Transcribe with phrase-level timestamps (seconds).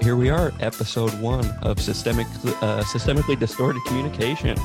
[0.00, 2.26] here we are, episode one of systemic,
[2.62, 4.56] uh, systemically distorted communication.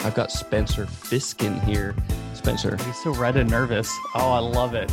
[0.00, 1.94] I've got Spencer Fiskin here.
[2.34, 3.94] Spencer, He's so red and nervous.
[4.14, 4.90] Oh, I love it.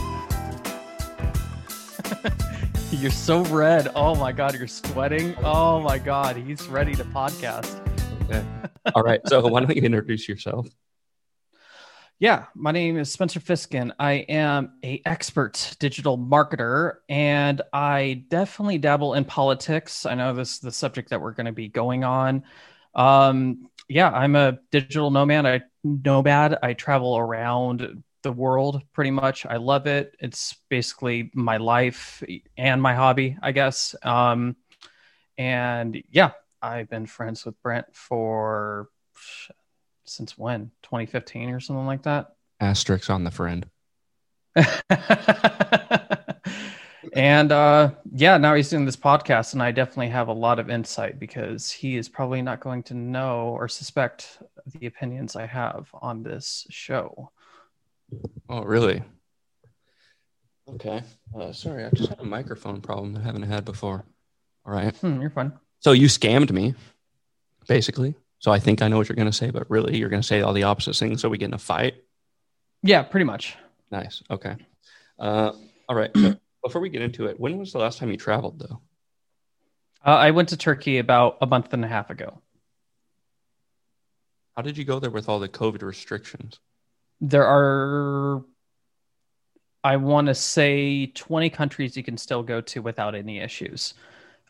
[2.92, 3.90] you're so red.
[3.96, 5.36] Oh my god, you're sweating.
[5.44, 7.82] Oh my god, he's ready to podcast.
[8.24, 8.46] okay.
[8.96, 9.22] all right.
[9.28, 10.68] So why don't you introduce yourself?
[12.22, 13.94] Yeah, my name is Spencer Fiskin.
[13.98, 20.06] I am a expert digital marketer and I definitely dabble in politics.
[20.06, 22.44] I know this is the subject that we're going to be going on.
[22.94, 25.46] Um, yeah, I'm a digital nomad.
[25.46, 26.58] I nomad.
[26.62, 29.46] I travel around the world pretty much.
[29.46, 30.18] I love it.
[30.20, 32.22] It's basically my life
[32.58, 33.96] and my hobby, I guess.
[34.04, 34.58] Um,
[35.38, 36.32] and yeah,
[36.62, 38.90] I've been friends with Brent for
[40.10, 43.66] since when 2015 or something like that Asterisk on the friend.
[47.14, 50.70] and uh yeah now he's doing this podcast and i definitely have a lot of
[50.70, 54.40] insight because he is probably not going to know or suspect
[54.80, 57.32] the opinions i have on this show
[58.50, 59.04] Oh, really?
[60.68, 61.04] Okay.
[61.40, 64.04] Uh, sorry, I just had a microphone problem that I haven't had before.
[64.66, 64.96] All right.
[64.98, 66.74] hmm, you're fine So you scammed me,
[67.68, 68.16] basically.
[68.40, 70.28] So I think I know what you're going to say, but really you're going to
[70.28, 71.96] say all the opposite things so we get in a fight.
[72.84, 73.56] yeah pretty much
[73.92, 74.22] Nice.
[74.30, 74.56] Okay.
[75.18, 75.52] Uh,
[75.88, 76.12] all right.
[76.16, 78.82] So before we get into it, when was the last time you traveled, though?
[80.06, 82.40] uh, i went to turkey about a month and a half ago
[84.56, 86.60] How did you go there with all the COVID restrictions?
[87.22, 88.46] there are
[89.84, 93.94] i want to say 20 countries you can still go to without any issues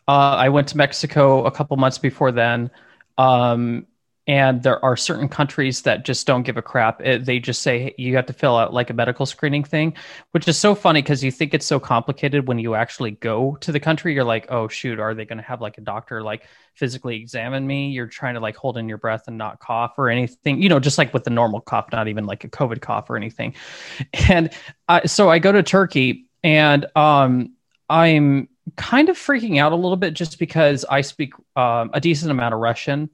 [0.08, 2.70] uh, i went to mexico a couple months before then
[3.18, 3.86] um,
[4.30, 7.02] and there are certain countries that just don't give a crap.
[7.02, 9.96] It- they just say you have to fill out like a medical screening thing
[10.32, 13.72] which is so funny because you think it's so complicated when you actually go to
[13.72, 14.14] the country.
[14.14, 16.44] You're like oh shoot are they going to have like a doctor like
[16.76, 17.90] physically examine me?
[17.90, 20.80] You're trying to like hold in your breath and not cough or anything you know
[20.80, 23.56] just like with the normal cough not even like a covid cough or anything.
[24.30, 24.52] And
[24.88, 27.54] I, so i go to turkey and um
[27.90, 32.30] i'm kind of freaking out a little bit just because i speak um, a decent
[32.32, 33.10] amount of russian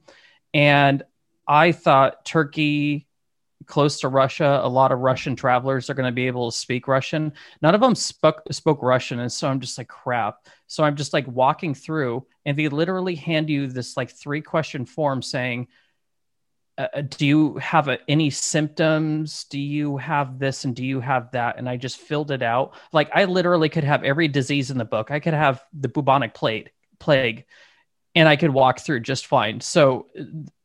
[0.54, 1.02] and
[1.46, 3.06] i thought turkey
[3.66, 6.86] close to russia a lot of russian travelers are going to be able to speak
[6.88, 7.32] russian.
[7.62, 10.46] None of them spoke spoke russian and so i'm just like crap.
[10.66, 14.86] So i'm just like walking through and they literally hand you this like three question
[14.86, 15.68] form saying
[16.78, 19.44] uh, do you have uh any symptoms?
[19.44, 21.58] Do you have this and do you have that?
[21.58, 22.74] And i just filled it out.
[22.92, 25.10] Like i literally could have every disease in the book.
[25.10, 27.46] I could have the bubonic plague plague
[28.16, 29.60] and i could walk through just fine.
[29.60, 30.06] So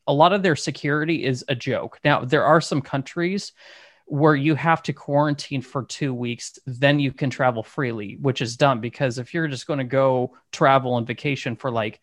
[0.07, 1.99] a lot of their security is a joke.
[2.03, 3.53] Now there are some countries
[4.05, 8.57] where you have to quarantine for two weeks, then you can travel freely, which is
[8.57, 12.01] dumb because if you're just going to go travel and vacation for like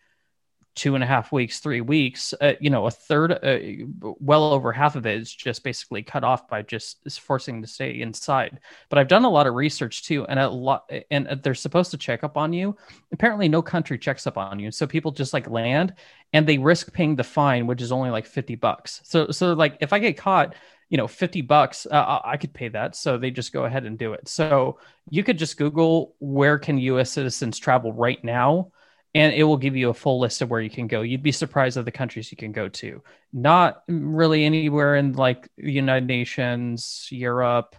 [0.78, 3.58] two and a half weeks, three weeks, uh, you know, a third, uh,
[4.00, 8.00] well over half of it is just basically cut off by just forcing to stay
[8.00, 8.60] inside.
[8.88, 11.98] But I've done a lot of research too, and a lot, and they're supposed to
[11.98, 12.76] check up on you.
[13.12, 15.94] Apparently, no country checks up on you, so people just like land
[16.32, 19.00] and they risk paying the fine, which is only like fifty bucks.
[19.04, 20.54] So, so like if I get caught
[20.90, 23.98] you know 50 bucks uh, i could pay that so they just go ahead and
[23.98, 24.78] do it so
[25.10, 28.72] you could just google where can us citizens travel right now
[29.14, 31.02] and it will give you a full list of where you can go.
[31.02, 33.02] You'd be surprised of the countries you can go to.
[33.32, 37.76] Not really anywhere in like the united nations europe.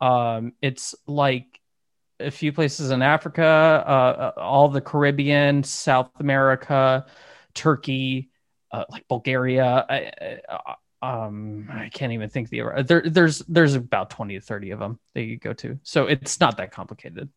[0.00, 1.60] Um, it's like
[2.18, 7.04] a few places in africa uh, all the caribbean south america
[7.52, 8.30] turkey
[8.70, 9.84] uh, like bulgaria.
[9.88, 10.12] I,
[10.48, 14.78] I, um i can't even think the there there's there's about 20 to 30 of
[14.78, 15.78] them that you go to.
[15.82, 17.28] So it's not that complicated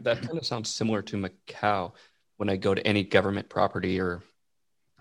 [0.00, 1.92] That kind of sounds similar to Macau
[2.36, 4.22] when I go to any government property or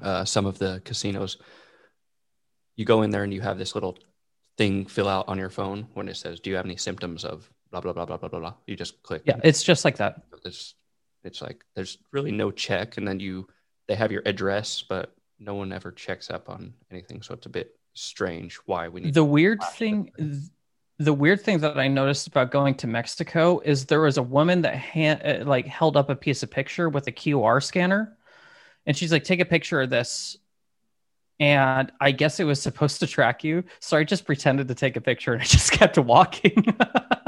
[0.01, 1.37] uh, some of the casinos.
[2.75, 3.97] You go in there and you have this little
[4.57, 7.49] thing fill out on your phone when it says, "Do you have any symptoms of
[7.71, 8.53] blah blah blah blah blah blah?" blah.
[8.67, 9.23] You just click.
[9.25, 10.75] yeah it's just like that It's
[11.23, 13.47] it's like there's really no check, and then you
[13.87, 17.21] they have your address, but no one ever checks up on anything.
[17.21, 20.11] So it's a bit strange why we need the weird thing.
[21.03, 24.61] The weird thing that i noticed about going to mexico is there was a woman
[24.61, 28.17] that hand, uh, like held up a piece of picture with a qr scanner
[28.85, 30.37] and she's like take a picture of this
[31.39, 34.95] and i guess it was supposed to track you so i just pretended to take
[34.95, 36.65] a picture and i just kept walking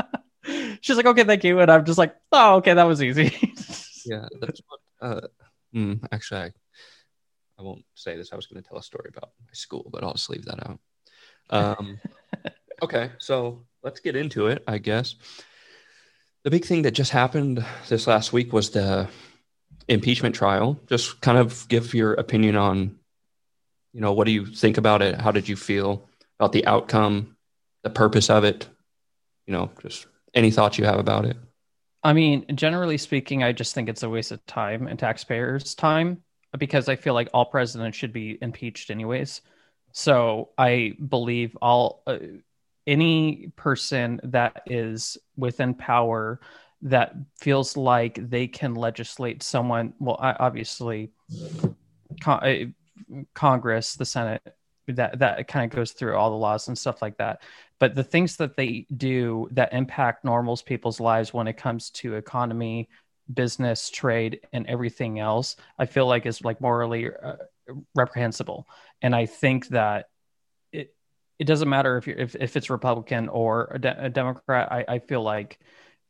[0.82, 3.34] she's like okay thank you and i'm just like oh okay that was easy
[4.06, 4.80] Yeah, that's what.
[5.02, 5.28] Uh,
[5.76, 6.52] mm, actually, I,
[7.60, 8.32] I won't say this.
[8.32, 10.68] I was going to tell a story about my school, but I'll just leave that
[10.68, 10.80] out.
[11.50, 12.00] Um,
[12.84, 15.16] okay, so let's get into it, I guess.
[16.44, 19.08] The big thing that just happened this last week was the
[19.88, 20.80] impeachment trial.
[20.88, 23.00] Just kind of give your opinion on,
[23.94, 25.20] you know, what do you think about it?
[25.20, 26.10] How did you feel
[26.40, 27.38] about the outcome,
[27.84, 28.68] the purpose of it?
[29.48, 31.38] You know, just any thoughts you have about it.
[32.04, 36.24] I mean, generally speaking, I just think it's a waste of time and taxpayers' time
[36.58, 39.42] because I feel like all presidents should be impeached anyways.
[39.94, 42.18] So I believe all uh,
[42.86, 46.40] any person that is within power
[46.82, 51.12] that feels like they can legislate someone well obviously
[52.22, 54.42] con- uh, congress the senate
[54.88, 57.42] that that kind of goes through all the laws and stuff like that.
[57.80, 62.16] But the things that they do that impact normals people's lives when it comes to
[62.16, 62.90] economy
[63.34, 67.36] business trade and everything else i feel like is like morally uh,
[67.96, 68.68] reprehensible.
[69.02, 70.08] And i think that
[71.40, 74.86] it doesn't matter if you're if, if it's republican or a, de- a democrat I,
[74.88, 75.60] I feel like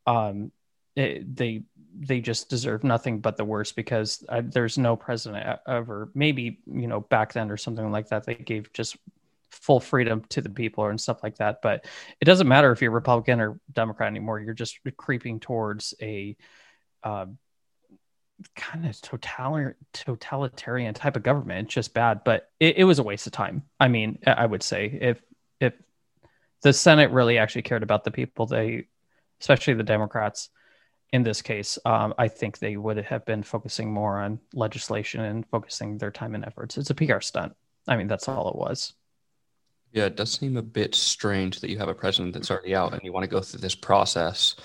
[0.06, 0.52] um
[0.96, 1.64] it, they
[2.00, 6.88] they just deserve nothing but the worst because I, there's no president ever maybe you
[6.88, 8.98] know back then or something like that they gave just
[9.52, 11.62] full freedom to the people and stuff like that.
[11.62, 11.86] But
[12.20, 16.36] it doesn't matter if you're republican or democrat anymore you're just creeping towards a
[17.04, 17.28] uh,
[18.56, 23.28] kind of totalitarian totalitarian type of government just bad but it, it was a waste
[23.28, 25.22] of time i mean i would say if
[25.60, 25.74] if
[26.62, 28.86] the senate really actually cared about the people they
[29.40, 30.50] especially the democrats
[31.14, 35.46] in this case, um, I think they would have been focusing more on legislation and
[35.46, 36.76] focusing their time and efforts.
[36.76, 37.54] It's a PR stunt.
[37.88, 38.94] I mean, that's all it was.
[39.92, 42.94] Yeah, it does seem a bit strange that you have a president that's already out
[42.94, 44.56] and you want to go through this process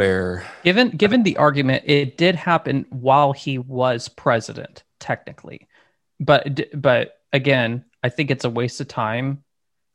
[0.00, 5.68] where given given the argument it did happen while he was president technically
[6.18, 9.44] but but again i think it's a waste of time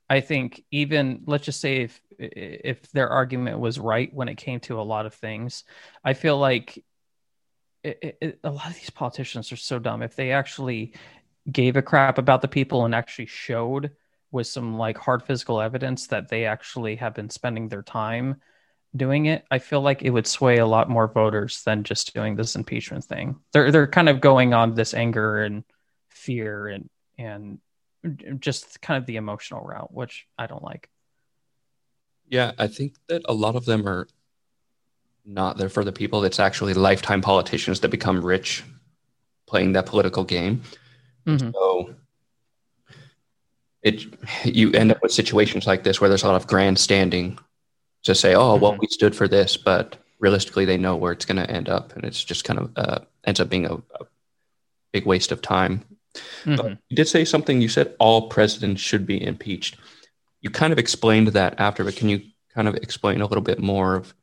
[0.09, 4.59] i think even let's just say if if their argument was right when it came
[4.61, 5.63] to a lot of things.
[6.03, 6.83] I feel like
[7.83, 10.01] it, it, a lot of these politicians are so dumb.
[10.01, 10.93] If they actually
[11.51, 13.91] gave a crap about the people and actually showed
[14.31, 18.41] with some like hard physical evidence that they actually have been spending their time
[18.95, 22.35] doing it, I feel like it would sway a lot more voters than just doing
[22.35, 23.37] this impeachment thing.
[23.53, 25.63] They're they're kind of going on this anger and
[26.09, 27.59] fear and and
[28.39, 30.89] just kind of the emotional route, which I don't like.
[32.27, 34.07] Yeah, I think that a lot of them are
[35.25, 36.23] not there for the people.
[36.23, 38.63] It's actually lifetime politicians that become rich
[39.47, 40.61] playing that political game.
[41.25, 41.51] Mm-hmm.
[41.53, 41.95] So
[43.81, 44.05] it
[44.45, 47.37] you end up with situations like this where there's a lot of grandstanding
[48.05, 48.63] to say, "Oh, mm-hmm.
[48.63, 51.95] well, we stood for this," but realistically, they know where it's going to end up,
[51.95, 54.05] and it's just kind of uh, ends up being a, a
[54.91, 55.83] big waste of time.
[56.45, 56.55] Mm-hmm.
[56.55, 57.61] But you did say something.
[57.61, 59.77] You said all presidents should be impeached
[60.45, 62.21] you kind of explained that after, but can you
[62.53, 64.13] kind of explain a little bit more of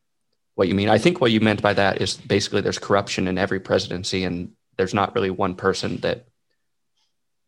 [0.55, 0.89] what you mean?
[0.89, 4.53] I think what you meant by that is basically there's corruption in every presidency, and
[4.77, 6.29] there's not really one person that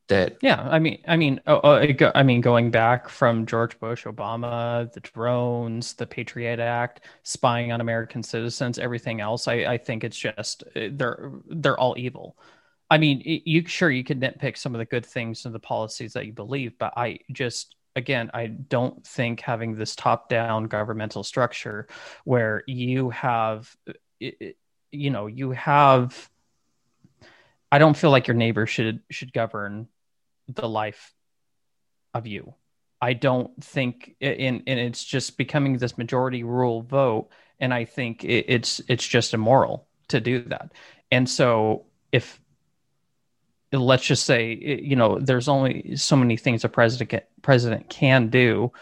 [0.08, 0.36] that.
[0.40, 4.92] Yeah, I mean, I mean, oh, oh I mean, going back from George Bush, Obama,
[4.92, 9.48] the drones, the Patriot Act, spying on American citizens, everything else.
[9.48, 12.36] I, I think it's just eh, they're they're all evil.
[12.90, 16.12] I mean, you sure you can nitpick some of the good things and the policies
[16.12, 21.22] that you believe, but I just again, I don't think having this top down governmental
[21.22, 21.86] structure
[22.24, 23.74] where you have,
[24.20, 24.52] eh, eh,
[24.90, 26.30] you know, you have,
[27.70, 29.88] I don't feel like your neighbor should should govern
[30.48, 31.12] the life
[32.12, 32.54] of you.
[33.00, 37.28] I don't think, and and it's just becoming this majority rule vote,
[37.60, 40.72] and I think it, it's it's just immoral to do that.
[41.10, 42.40] And so if
[43.72, 48.72] let's just say you know there's only so many things a president president can do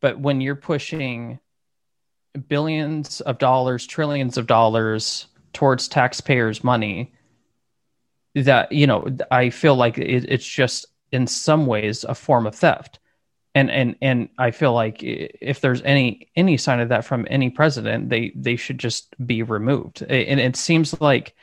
[0.00, 1.38] but when you're pushing
[2.48, 7.12] billions of dollars trillions of dollars towards taxpayers money
[8.34, 12.54] that you know i feel like it, it's just in some ways a form of
[12.54, 12.98] theft.
[13.54, 17.50] And and and i feel like if there's any any sign of that from any
[17.50, 20.02] president they they should just be removed.
[20.02, 21.34] And it seems like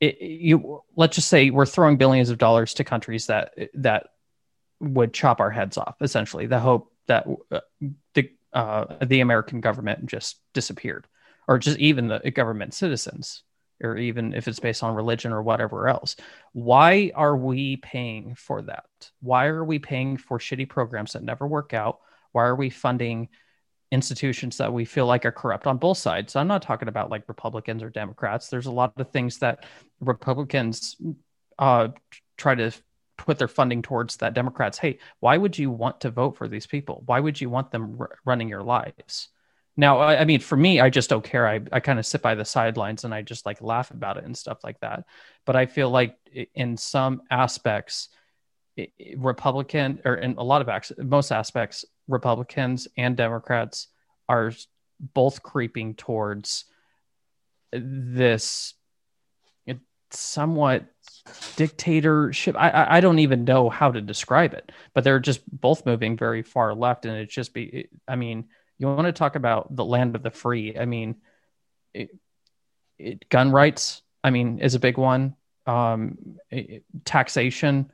[0.00, 4.08] it, you let's just say we're throwing billions of dollars to countries that that
[4.80, 6.46] would chop our heads off essentially.
[6.46, 7.60] The hope that uh,
[8.14, 11.06] the uh, the American government just disappeared
[11.46, 13.42] or just even the government citizens
[13.82, 16.16] or even if it's based on religion or whatever else
[16.52, 18.84] why are we paying for that
[19.20, 22.00] why are we paying for shitty programs that never work out
[22.32, 23.28] why are we funding
[23.94, 26.36] institutions that we feel like are corrupt on both sides.
[26.36, 28.48] I'm not talking about like Republicans or Democrats.
[28.48, 29.64] There's a lot of things that
[30.00, 30.96] Republicans
[31.58, 31.88] uh,
[32.36, 32.72] try to
[33.16, 34.78] put their funding towards that Democrats.
[34.78, 37.02] Hey, why would you want to vote for these people?
[37.06, 39.28] Why would you want them r- running your lives?
[39.76, 41.48] Now, I, I mean, for me, I just don't care.
[41.48, 44.24] I, I kind of sit by the sidelines and I just like laugh about it
[44.24, 45.04] and stuff like that.
[45.44, 46.16] But I feel like
[46.54, 48.08] in some aspects,
[49.16, 53.88] Republican or in a lot of most aspects, Republicans and Democrats
[54.28, 54.52] are
[55.00, 56.64] both creeping towards
[57.72, 58.74] this
[60.10, 60.84] somewhat
[61.56, 62.56] dictatorship.
[62.56, 66.42] I, I don't even know how to describe it, but they're just both moving very
[66.42, 67.88] far left, and it's just be.
[68.06, 68.46] I mean,
[68.78, 70.76] you want to talk about the land of the free?
[70.78, 71.16] I mean,
[71.92, 72.10] it,
[72.98, 74.02] it, gun rights.
[74.22, 75.36] I mean, is a big one.
[75.66, 77.90] Um, it, taxation.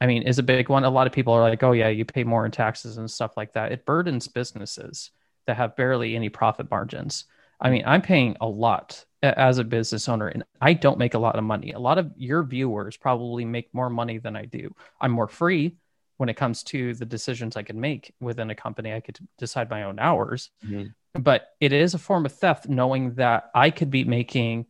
[0.00, 0.84] I mean, is a big one.
[0.84, 3.36] A lot of people are like, "Oh yeah, you pay more in taxes and stuff
[3.36, 5.10] like that." It burdens businesses
[5.46, 7.24] that have barely any profit margins.
[7.60, 11.18] I mean, I'm paying a lot as a business owner and I don't make a
[11.18, 11.72] lot of money.
[11.72, 14.74] A lot of your viewers probably make more money than I do.
[15.00, 15.76] I'm more free
[16.20, 18.92] when it comes to the decisions I can make within a company.
[18.92, 20.50] I could decide my own hours.
[20.62, 20.88] Mm-hmm.
[21.22, 24.66] But it is a form of theft knowing that I could be making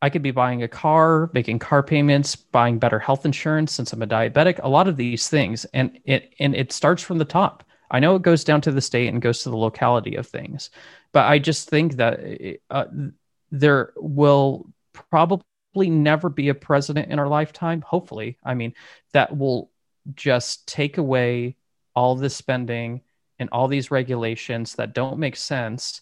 [0.00, 4.02] I could be buying a car, making car payments, buying better health insurance since I'm
[4.02, 7.64] a diabetic, a lot of these things and it and it starts from the top.
[7.90, 10.70] I know it goes down to the state and goes to the locality of things,
[11.10, 12.20] but I just think that
[12.70, 12.84] uh,
[13.50, 14.70] there will
[15.10, 18.38] probably never be a president in our lifetime, hopefully.
[18.44, 18.74] I mean,
[19.12, 19.72] that will
[20.14, 21.56] just take away
[21.94, 23.02] all the spending
[23.38, 26.00] and all these regulations that don't make sense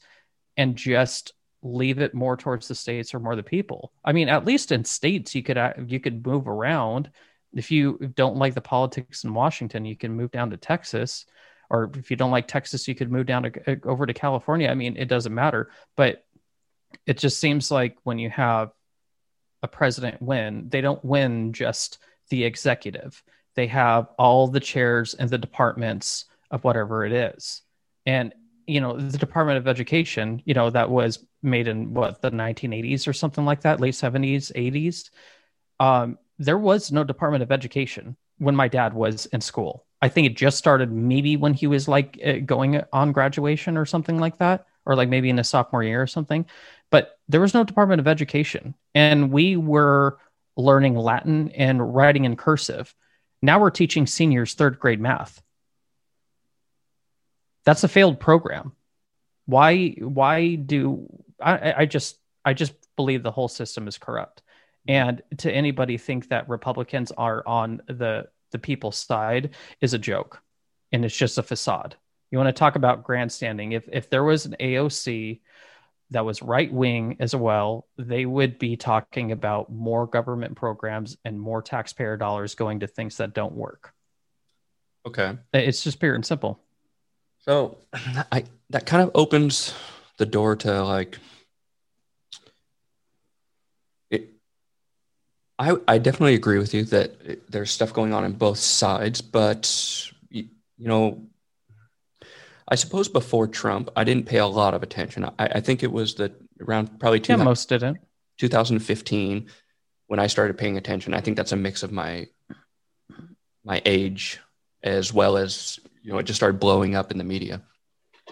[0.57, 1.33] and just
[1.63, 3.93] leave it more towards the states or more the people.
[4.05, 7.11] I mean, at least in states you could you could move around.
[7.53, 11.27] If you don't like the politics in Washington, you can move down to Texas
[11.71, 14.69] or if you don't like Texas, you could move down to uh, over to California.
[14.69, 16.25] I mean, it doesn't matter, but
[17.07, 18.71] it just seems like when you have
[19.63, 21.99] a president win, they don't win just
[22.31, 23.23] the executive.
[23.57, 27.63] They have all the chairs and the departments of whatever it is.
[28.05, 28.33] And
[28.67, 33.07] you know, the Department of Education, you know, that was made in what the 1980s
[33.07, 35.11] or something like that, late 70s, 80s.
[35.79, 39.85] Um, there was no Department of Education when my dad was in school.
[40.03, 43.87] I think it just started maybe when he was like uh, going on graduation or
[43.87, 46.45] something like that, or like maybe in a sophomore year or something.
[46.91, 50.19] But there was no Department of Education, and we were
[50.57, 52.95] learning Latin and writing in cursive.
[53.43, 55.43] Now we're teaching seniors third grade math.
[57.65, 58.73] That's a failed program.
[59.47, 59.91] Why?
[59.99, 61.07] Why do
[61.41, 61.75] I?
[61.79, 64.43] I just I just believe the whole system is corrupt.
[64.89, 70.41] And to anybody think that Republicans are on the the people's side is a joke
[70.93, 71.97] and it's just a facade.
[72.31, 73.73] You want to talk about grandstanding.
[73.73, 75.41] If if there was an AOC
[76.11, 81.41] that was right wing as well, they would be talking about more government programs and
[81.41, 83.93] more taxpayer dollars going to things that don't work.
[85.07, 85.37] Okay.
[85.53, 86.61] It's just pure and simple.
[87.41, 87.79] So
[88.33, 89.75] I that kind of opens
[90.19, 91.19] the door to like
[95.59, 100.11] I, I definitely agree with you that there's stuff going on in both sides, but
[100.29, 101.23] you, you know,
[102.69, 105.25] I suppose before Trump, I didn't pay a lot of attention.
[105.25, 107.99] I, I think it was the around probably yeah, most didn't.
[108.39, 109.47] 2015
[110.09, 111.15] when I started paying attention.
[111.15, 112.29] I think that's a mix of my
[113.65, 114.41] my age
[114.83, 117.63] as well as you know it just started blowing up in the media.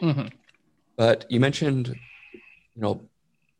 [0.01, 0.29] Mm-hmm.
[0.97, 3.09] But you mentioned, you know,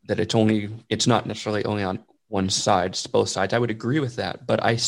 [0.07, 3.53] that it's only it's not necessarily only on one side, it's both sides.
[3.53, 4.79] I would agree with that, but I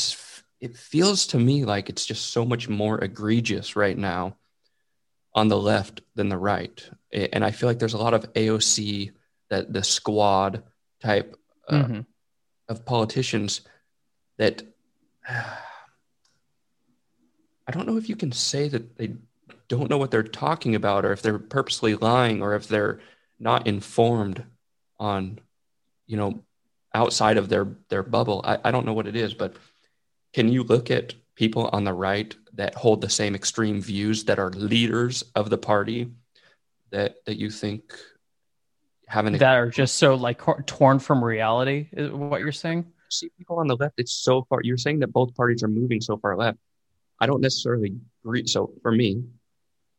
[0.60, 4.36] it feels to me like it's just so much more egregious right now
[5.36, 9.12] on the left than the right, and I feel like there's a lot of AOC
[9.50, 10.64] that the squad
[11.00, 11.36] type
[11.68, 12.00] uh, mm-hmm.
[12.68, 13.60] of politicians
[14.38, 14.62] that
[17.68, 19.14] I don't know if you can say that they
[19.68, 23.00] don't know what they're talking about or if they're purposely lying or if they're
[23.40, 24.44] not informed
[24.98, 25.40] on
[26.06, 26.42] you know
[26.94, 28.40] outside of their their bubble.
[28.44, 29.56] I, I don't know what it is, but
[30.32, 34.38] can you look at people on the right that hold the same extreme views that
[34.38, 36.10] are leaders of the party
[36.90, 37.92] that that you think
[39.06, 42.86] have an that are just so like torn from reality is what you're saying?
[43.08, 46.00] See people on the left it's so far you're saying that both parties are moving
[46.00, 46.58] so far left.
[47.20, 49.22] I don't necessarily agree so for me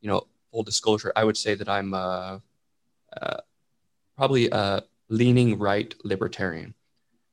[0.02, 2.38] you know full disclosure i would say that i'm uh,
[3.20, 3.38] uh
[4.18, 6.74] probably a leaning right libertarian.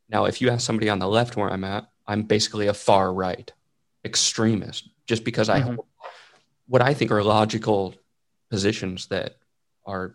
[0.08, 3.12] Now, if you ask somebody on the left where I'm at, I'm basically a far
[3.12, 3.50] right
[4.04, 5.76] extremist just because I mm-hmm.
[6.66, 7.94] what I think are logical
[8.50, 9.36] positions that
[9.86, 10.14] are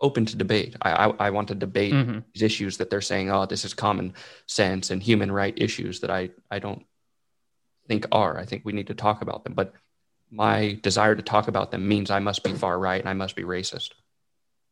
[0.00, 0.76] open to debate.
[0.82, 2.18] I, I, I want to debate mm-hmm.
[2.32, 4.14] these issues that they're saying, oh, this is common
[4.46, 6.84] sense and human right issues that I, I don't
[7.88, 8.38] think are.
[8.38, 9.54] I think we need to talk about them.
[9.54, 9.72] But
[10.30, 13.36] my desire to talk about them means I must be far right and I must
[13.36, 13.90] be racist.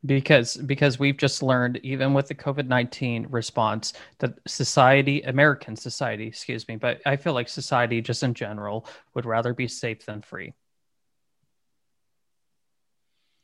[0.06, 6.68] Because because we've just learned even with the covid-19 response that society american society excuse
[6.68, 10.52] me but i feel like society just in general would rather be safe than free.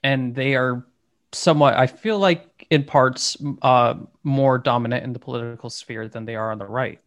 [0.03, 0.87] And they are
[1.33, 6.37] somewhat i feel like in parts uh, more dominant in the political sphere than they
[6.37, 7.01] are on the right.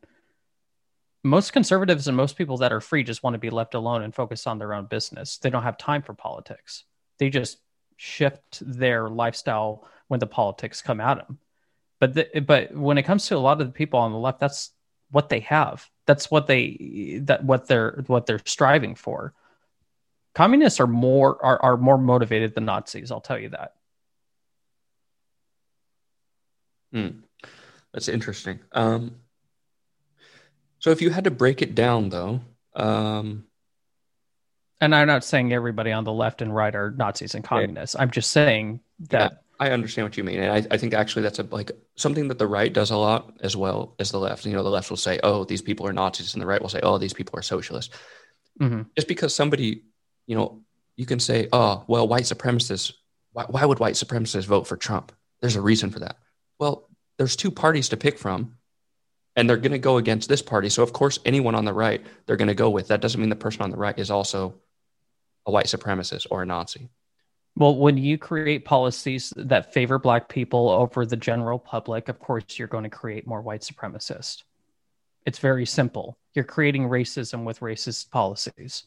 [1.24, 4.14] Most conservatives and most people that are free just want to be left alone and
[4.14, 5.38] focus on their own business.
[5.38, 6.84] They don't have time for politics.
[7.18, 7.60] They just
[8.04, 11.40] shift their lifestyle when the politics come at them.
[12.02, 14.42] But the, but when it comes to a lot of the people on the left,
[14.42, 14.72] that's
[15.10, 15.90] what they have.
[16.06, 19.34] That's what they that what they're what they're striving for.
[20.36, 23.10] Communists are more are, are more motivated than Nazis.
[23.10, 23.74] I'll tell you that.
[26.92, 27.08] Hmm.
[27.94, 28.60] That's interesting.
[28.74, 29.16] Um,
[30.80, 32.42] so if you had to break it down, though,
[32.76, 33.46] um,
[34.84, 37.96] and I'm not saying everybody on the left and right are Nazis and communists.
[37.98, 39.32] I'm just saying that.
[39.32, 42.28] Yeah, I understand what you mean, and I, I think actually that's a, like something
[42.28, 44.46] that the right does a lot as well as the left.
[44.46, 46.70] You know, the left will say, "Oh, these people are Nazis," and the right will
[46.70, 47.96] say, "Oh, these people are socialists."
[48.60, 48.82] Mm-hmm.
[48.96, 49.84] Just because somebody,
[50.28, 50.62] you know,
[50.98, 52.94] you can say, "Oh, well, white supremacists.
[53.32, 56.18] Why, why would white supremacists vote for Trump?" There's a reason for that.
[56.60, 58.56] Well, there's two parties to pick from
[59.36, 60.70] and they're going to go against this party.
[60.70, 62.88] So of course, anyone on the right they're going to go with.
[62.88, 64.56] That doesn't mean the person on the right is also
[65.46, 66.90] a white supremacist or a Nazi.
[67.56, 72.58] Well, when you create policies that favor black people over the general public, of course,
[72.58, 74.44] you're going to create more white supremacists.
[75.26, 76.18] It's very simple.
[76.34, 78.86] You're creating racism with racist policies.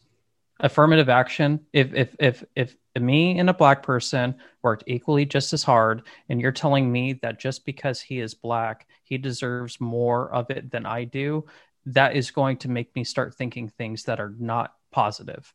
[0.59, 5.63] Affirmative action, if if if if me and a black person worked equally just as
[5.63, 10.49] hard, and you're telling me that just because he is black, he deserves more of
[10.49, 11.45] it than I do,
[11.85, 15.53] that is going to make me start thinking things that are not positive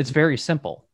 [0.00, 0.88] it's very simple.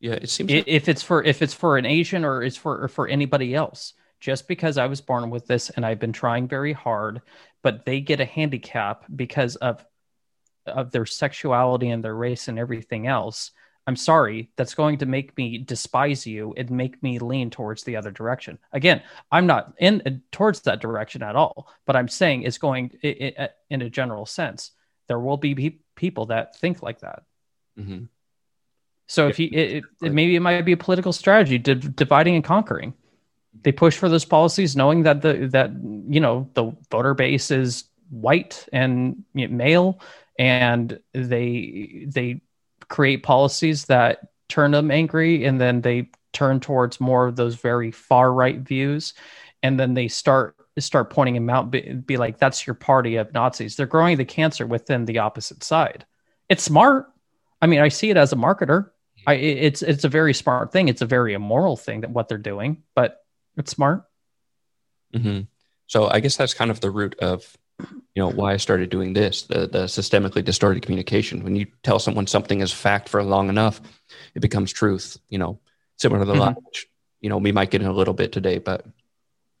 [0.00, 2.84] Yeah, it seems like- if it's for if it's for an Asian or it's for
[2.84, 3.94] or for anybody else.
[4.18, 7.20] Just because I was born with this and I've been trying very hard,
[7.62, 9.84] but they get a handicap because of
[10.66, 13.50] of their sexuality and their race and everything else.
[13.86, 17.96] I'm sorry, that's going to make me despise you and make me lean towards the
[17.96, 18.58] other direction.
[18.72, 22.92] Again, I'm not in uh, towards that direction at all, but I'm saying it's going
[23.02, 24.72] it, it, uh, in a general sense.
[25.08, 27.22] There will be people that think like that.
[27.78, 28.04] Mm-hmm.
[29.06, 32.94] So if you, it, it, maybe it might be a political strategy, dividing and conquering.
[33.62, 35.70] They push for those policies, knowing that the that
[36.08, 40.00] you know the voter base is white and male,
[40.38, 42.40] and they they
[42.88, 47.90] create policies that turn them angry, and then they turn towards more of those very
[47.90, 49.14] far right views,
[49.62, 53.32] and then they start start pointing them out, be, be like, "That's your party of
[53.32, 56.04] Nazis." They're growing the cancer within the opposite side.
[56.48, 57.06] It's smart
[57.60, 58.90] I mean, I see it as a marketer.
[59.26, 60.88] I, it's it's a very smart thing.
[60.88, 63.24] It's a very immoral thing that what they're doing, but
[63.56, 64.04] it's smart.
[65.14, 65.42] Mm-hmm.
[65.86, 69.12] So I guess that's kind of the root of you know why I started doing
[69.12, 71.42] this the the systemically distorted communication.
[71.42, 73.80] When you tell someone something is fact for long enough,
[74.34, 75.18] it becomes truth.
[75.28, 75.60] You know,
[75.96, 76.40] similar to the mm-hmm.
[76.42, 76.86] lie, which
[77.20, 78.86] you know we might get in a little bit today, but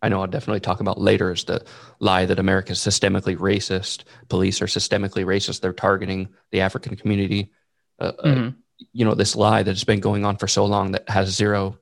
[0.02, 1.64] I know I'll definitely talk about later is the
[1.98, 4.04] lie that America is systemically racist.
[4.28, 5.60] Police are systemically racist.
[5.60, 7.50] They're targeting the African community
[7.98, 8.48] uh, uh, mm-hmm.
[8.92, 11.78] you know, this lie that's been going on for so long that has zero.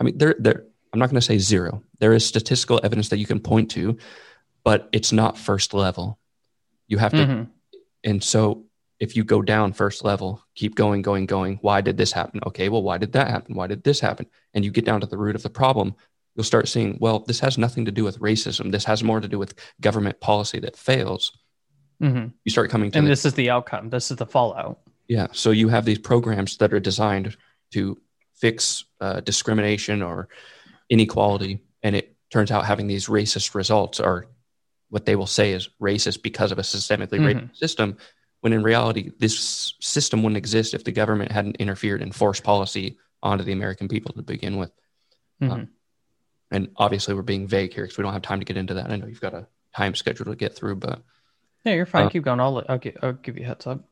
[0.00, 0.64] I mean, there, there.
[0.92, 1.82] I'm not going to say zero.
[1.98, 3.98] There is statistical evidence that you can point to,
[4.64, 6.18] but it's not first level.
[6.86, 7.42] You have to, mm-hmm.
[8.04, 8.64] and so
[8.98, 11.58] if you go down first level, keep going, going, going.
[11.60, 12.40] Why did this happen?
[12.46, 13.54] Okay, well, why did that happen?
[13.54, 14.26] Why did this happen?
[14.54, 15.94] And you get down to the root of the problem.
[16.34, 18.72] You'll start seeing, well, this has nothing to do with racism.
[18.72, 21.36] This has more to do with government policy that fails.
[22.02, 22.28] Mm-hmm.
[22.44, 23.90] You start coming to, and the, this is the outcome.
[23.90, 24.78] This is the fallout.
[25.08, 25.28] Yeah.
[25.32, 27.36] So you have these programs that are designed
[27.72, 27.98] to
[28.36, 30.28] fix uh, discrimination or
[30.88, 34.26] inequality, and it turns out having these racist results are
[34.90, 37.38] what they will say is racist because of a systemically mm-hmm.
[37.38, 37.96] racist system.
[38.40, 42.96] When in reality, this system wouldn't exist if the government hadn't interfered and forced policy
[43.20, 44.70] onto the American people to begin with.
[45.42, 45.52] Mm-hmm.
[45.52, 45.68] Um,
[46.52, 48.90] and obviously, we're being vague here because we don't have time to get into that.
[48.90, 51.02] I know you've got a time schedule to get through, but
[51.64, 52.06] yeah, you're fine.
[52.06, 52.40] Uh, Keep going.
[52.40, 53.84] I'll I'll, I'll give you a heads up.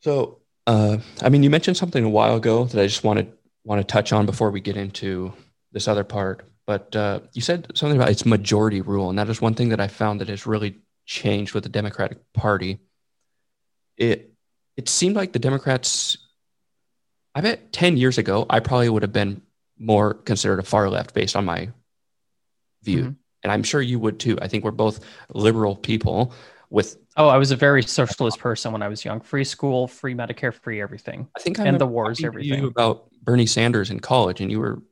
[0.00, 3.32] So, uh, I mean, you mentioned something a while ago that I just wanted
[3.64, 5.32] want to touch on before we get into
[5.72, 6.48] this other part.
[6.66, 9.80] But uh, you said something about its majority rule, and that is one thing that
[9.80, 12.80] I found that has really changed with the Democratic Party.
[13.96, 14.32] It
[14.76, 16.18] it seemed like the Democrats.
[17.34, 19.42] I bet ten years ago, I probably would have been
[19.78, 21.70] more considered a far left based on my
[22.82, 23.12] view, mm-hmm.
[23.42, 24.38] and I'm sure you would too.
[24.40, 26.32] I think we're both liberal people
[26.68, 29.20] with Oh, I was a very socialist person when I was young.
[29.20, 31.28] Free school, free Medicare, free everything.
[31.36, 32.62] I think I and the wars, everything.
[32.62, 34.82] You about Bernie Sanders in college, and you were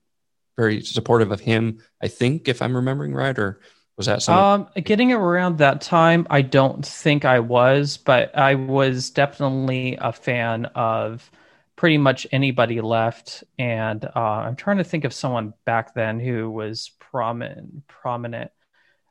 [0.57, 1.79] very supportive of him.
[2.03, 3.61] I think, if I'm remembering right, or
[3.97, 4.75] was that something?
[4.77, 10.13] Um, getting around that time, I don't think I was, but I was definitely a
[10.13, 11.31] fan of
[11.77, 13.45] pretty much anybody left.
[13.59, 17.87] And uh, I'm trying to think of someone back then who was prominent.
[17.87, 18.51] Prominent.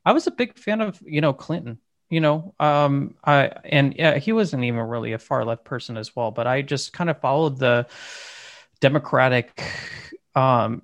[0.06, 1.78] I was a big fan of you know Clinton.
[2.13, 6.15] You know, um, I and yeah, he wasn't even really a far left person as
[6.15, 6.30] well.
[6.30, 7.88] But I just kind of followed the
[8.80, 9.63] Democratic
[10.36, 10.84] um,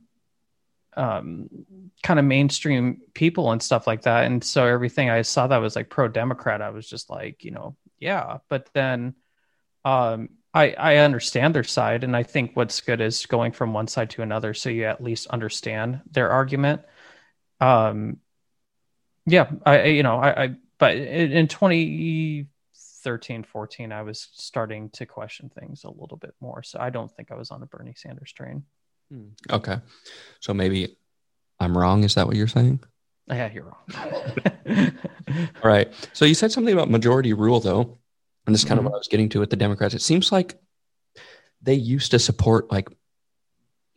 [0.95, 1.49] um,
[2.03, 4.25] kind of mainstream people and stuff like that.
[4.25, 7.51] And so everything I saw that was like pro Democrat, I was just like, you
[7.51, 8.39] know, yeah.
[8.49, 9.15] But then
[9.85, 13.87] um, I I understand their side, and I think what's good is going from one
[13.87, 16.81] side to another, so you at least understand their argument.
[17.61, 18.19] Um,
[19.25, 25.49] yeah, I you know I, I but in 2013 14 i was starting to question
[25.49, 28.33] things a little bit more so i don't think i was on a bernie sanders
[28.33, 28.63] train
[29.11, 29.27] hmm.
[29.51, 29.77] okay
[30.39, 30.95] so maybe
[31.59, 32.03] I'm wrong.
[32.03, 32.79] Is that what you're saying?
[33.27, 34.17] Yeah, you're wrong.
[35.63, 35.91] All right.
[36.13, 37.97] So you said something about majority rule, though,
[38.45, 38.87] and this is kind mm-hmm.
[38.87, 39.93] of what I was getting to with the Democrats.
[39.93, 40.59] It seems like
[41.61, 42.89] they used to support like,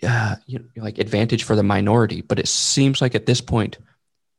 [0.02, 3.78] yeah, you know, like advantage for the minority, but it seems like at this point,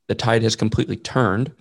[0.07, 1.53] the tide has completely turned,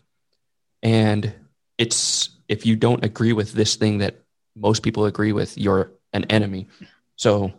[0.82, 1.32] and
[1.78, 4.20] it's if you don't agree with this thing that
[4.54, 6.68] most people agree with, you're an enemy.
[7.16, 7.52] So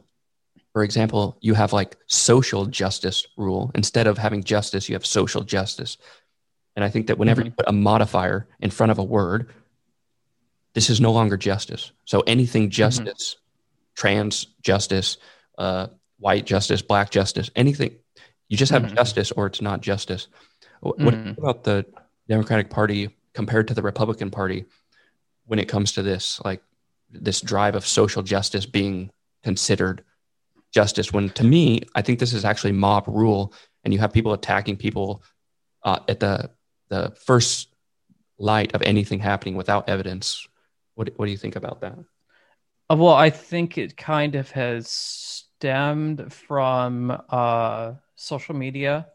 [0.74, 3.72] for example, you have like social justice rule.
[3.76, 5.98] Instead of having justice, you have social justice.
[6.76, 7.50] And I think that whenever mm-hmm.
[7.50, 9.52] you put a modifier in front of a word,
[10.74, 11.92] this is no longer justice.
[12.06, 12.72] So anything mm-hmm.
[12.72, 13.94] justice, mm-hmm.
[13.96, 15.18] trans justice,
[15.60, 17.96] uh, white justice, black justice, anything,
[18.50, 18.96] you just have mm-hmm.
[18.96, 20.28] justice or it's not justice.
[20.82, 21.40] What mm-hmm.
[21.40, 21.86] about the
[22.34, 24.65] Democratic Party compared to the Republican Party
[25.46, 26.62] when it comes to this, like
[27.10, 29.12] this drive of social justice being
[29.43, 30.04] considered
[30.74, 34.34] justice when to me i think this is actually mob rule and you have people
[34.34, 35.22] attacking people
[35.84, 36.50] uh, at the
[36.89, 37.74] the first
[38.39, 40.48] light of anything happening without evidence.
[40.96, 41.98] What, what do you think about that?
[42.89, 49.08] Uh, well i think it kind of has stemmed from uh, social media.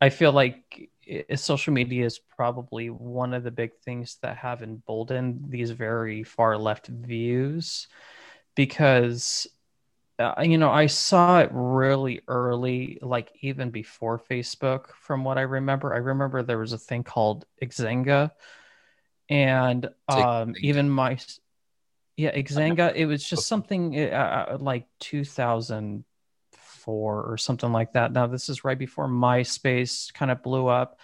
[0.00, 0.90] I feel like
[1.36, 6.56] social media is probably one of the big things that have emboldened these very far
[6.56, 7.88] left views
[8.54, 9.46] because
[10.18, 15.42] uh, you know i saw it really early like even before facebook from what i
[15.42, 15.92] remember.
[15.92, 18.30] I remember there was a thing called xanga
[19.28, 21.18] and um, even my
[22.16, 26.04] yeah xanga it was just something uh, uh like 2000
[26.92, 28.12] or something like that.
[28.12, 30.98] Now this is right before MySpace kind of blew up.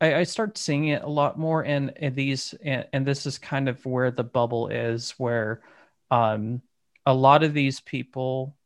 [0.00, 3.68] I, I start seeing it a lot more, and these and, and, this is kind
[3.68, 5.62] of where the bubble is, where
[6.10, 6.62] um,
[7.06, 8.56] a lot of these people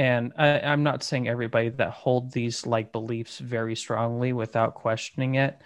[0.00, 5.34] and I, i'm not saying everybody that hold these like beliefs very strongly without questioning
[5.34, 5.60] it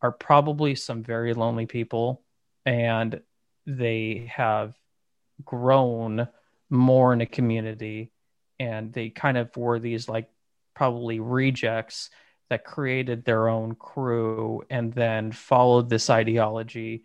[0.00, 2.22] are probably some very lonely people
[2.64, 3.20] and
[3.66, 4.74] they have
[5.44, 6.28] grown
[6.70, 8.10] more in a community
[8.64, 10.30] and they kind of were these like
[10.74, 12.10] probably rejects
[12.48, 17.04] that created their own crew and then followed this ideology.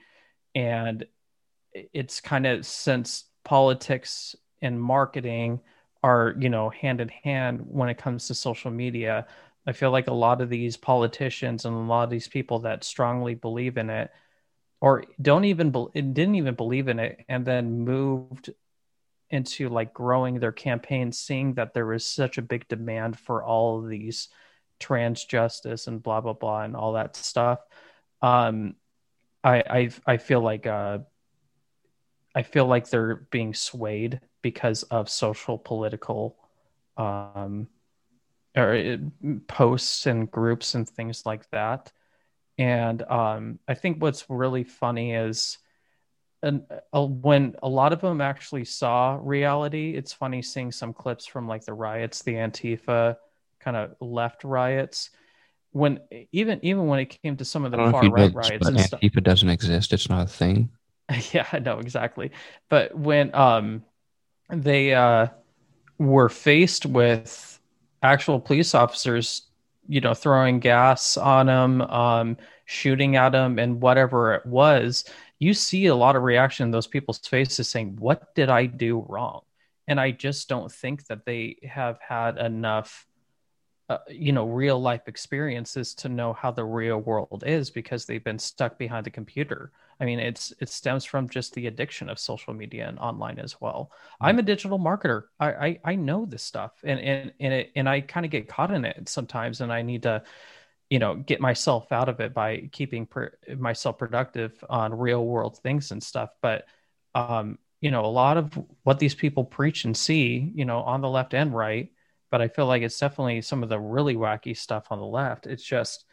[0.56, 1.06] And
[1.74, 5.60] it's kind of since politics and marketing
[6.04, 9.26] are you know hand in hand when it comes to social media
[9.68, 12.84] i feel like a lot of these politicians and a lot of these people that
[12.84, 14.12] strongly believe in it
[14.82, 18.50] or don't even be- didn't even believe in it and then moved
[19.32, 23.80] into like growing their campaign seeing that there was such a big demand for all
[23.80, 24.30] of these
[24.80, 27.60] trans justice and blah blah blah and all that stuff
[28.22, 28.76] um
[29.44, 31.00] i i, I feel like uh
[32.34, 36.38] i feel like they're being swayed because of social political
[37.00, 37.68] um,
[38.56, 41.92] or it, posts and groups and things like that.
[42.58, 45.58] And um, I think what's really funny is
[46.42, 51.26] and uh, when a lot of them actually saw reality, it's funny seeing some clips
[51.26, 53.18] from like the riots, the Antifa
[53.60, 55.10] kind of left riots.
[55.72, 56.00] When
[56.32, 59.02] even even when it came to some of the far right riots, and stuff.
[59.02, 59.94] Antifa doesn't exist.
[59.94, 60.70] It's not a thing.
[61.32, 62.32] yeah, I know exactly.
[62.70, 63.84] But when um
[64.50, 65.28] they uh,
[65.98, 67.60] were faced with
[68.02, 69.44] actual police officers,
[69.88, 75.06] you know, throwing gas on them, um, shooting at them, and whatever it was,
[75.40, 79.06] you see a lot of reaction in those people's faces saying, What did I do
[79.08, 79.42] wrong?
[79.88, 83.08] And I just don't think that they have had enough
[83.90, 88.24] uh, you know real life experiences to know how the real world is because they've
[88.24, 92.20] been stuck behind the computer i mean it's it stems from just the addiction of
[92.20, 94.26] social media and online as well mm-hmm.
[94.28, 97.90] i'm a digital marketer I, I i know this stuff and and and, it, and
[97.90, 100.22] i kind of get caught in it sometimes and i need to
[100.90, 105.58] you know get myself out of it by keeping per, myself productive on real world
[105.60, 106.66] things and stuff but
[107.16, 108.52] um you know a lot of
[108.84, 111.92] what these people preach and see you know on the left and right
[112.32, 115.48] but I feel like it's definitely some of the really wacky stuff on the left.
[115.48, 116.06] It's just,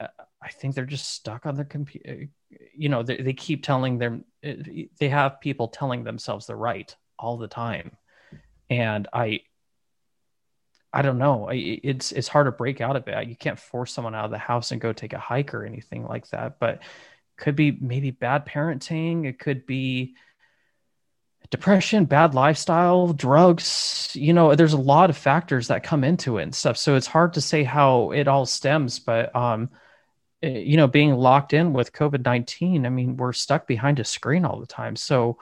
[0.00, 0.08] uh,
[0.42, 2.28] I think they're just stuck on their computer.
[2.74, 4.54] You know, they, they keep telling them, uh,
[4.98, 7.96] they have people telling themselves they're right all the time.
[8.68, 9.40] And I,
[10.92, 11.48] I don't know.
[11.52, 13.28] It's it's hard to break out of it.
[13.28, 16.06] You can't force someone out of the house and go take a hike or anything
[16.06, 16.58] like that.
[16.58, 16.82] But
[17.36, 19.26] could be maybe bad parenting.
[19.26, 20.16] It could be
[21.50, 26.44] depression, bad lifestyle, drugs, you know, there's a lot of factors that come into it
[26.44, 26.76] and stuff.
[26.76, 29.70] So it's hard to say how it all stems, but um
[30.42, 34.44] eh, you know, being locked in with COVID-19, I mean, we're stuck behind a screen
[34.44, 34.96] all the time.
[34.96, 35.38] So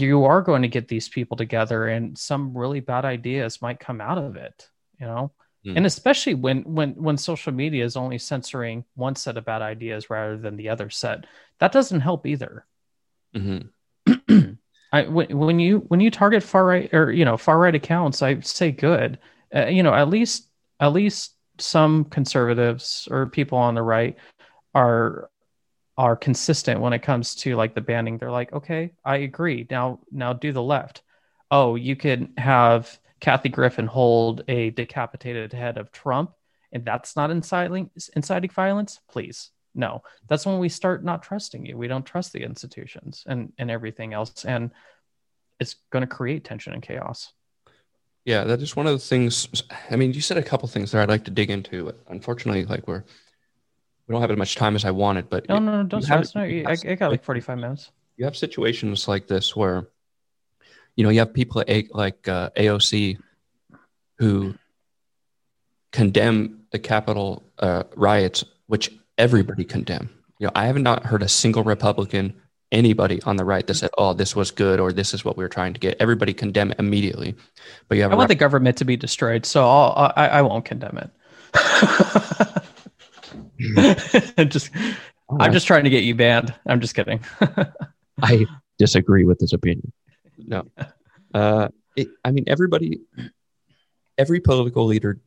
[0.00, 4.00] you are going to get these people together and some really bad ideas might come
[4.00, 5.32] out of it, you know.
[5.66, 5.78] Mm.
[5.78, 10.10] And especially when when when social media is only censoring one set of bad ideas
[10.10, 11.26] rather than the other set.
[11.60, 12.66] That doesn't help either.
[13.34, 14.50] Mm-hmm.
[14.92, 18.22] I, when, when you when you target far right or you know far right accounts,
[18.22, 19.18] I say good.
[19.54, 20.48] Uh, you know, at least
[20.80, 24.16] at least some conservatives or people on the right
[24.74, 25.30] are
[25.96, 28.18] are consistent when it comes to like the banning.
[28.18, 29.66] They're like, okay, I agree.
[29.70, 31.02] Now now do the left.
[31.50, 36.32] Oh, you could have Kathy Griffin hold a decapitated head of Trump,
[36.72, 39.00] and that's not inciting inciting violence.
[39.10, 43.52] Please, no that's when we start not trusting you we don't trust the institutions and
[43.58, 44.70] and everything else and
[45.60, 47.32] it's going to create tension and chaos
[48.24, 49.48] yeah that is one of the things
[49.90, 52.86] i mean you said a couple things there i'd like to dig into unfortunately like
[52.86, 53.04] we're
[54.06, 56.34] we don't have as much time as i wanted but no no, no don't stress
[56.34, 59.88] no, I, I got like 45 minutes you have situations like this where
[60.96, 61.62] you know you have people
[61.92, 63.18] like uh, aoc
[64.18, 64.54] who
[65.92, 70.10] condemn the capitol uh, riots which everybody condemn.
[70.38, 72.34] You know, I have not heard a single Republican,
[72.72, 75.44] anybody on the right that said, "Oh, this was good" or "This is what we
[75.44, 77.34] were trying to get." Everybody condemn it immediately.
[77.88, 80.42] But you have I want rep- the government to be destroyed, so I'll, I I
[80.42, 81.10] won't condemn it.
[84.48, 84.70] just,
[85.40, 86.54] I'm just trying to get you banned.
[86.66, 87.20] I'm just kidding.
[88.22, 88.46] I
[88.78, 89.92] disagree with this opinion.
[90.38, 90.64] No,
[91.32, 93.00] uh, it, I mean everybody,
[94.18, 95.20] every political leader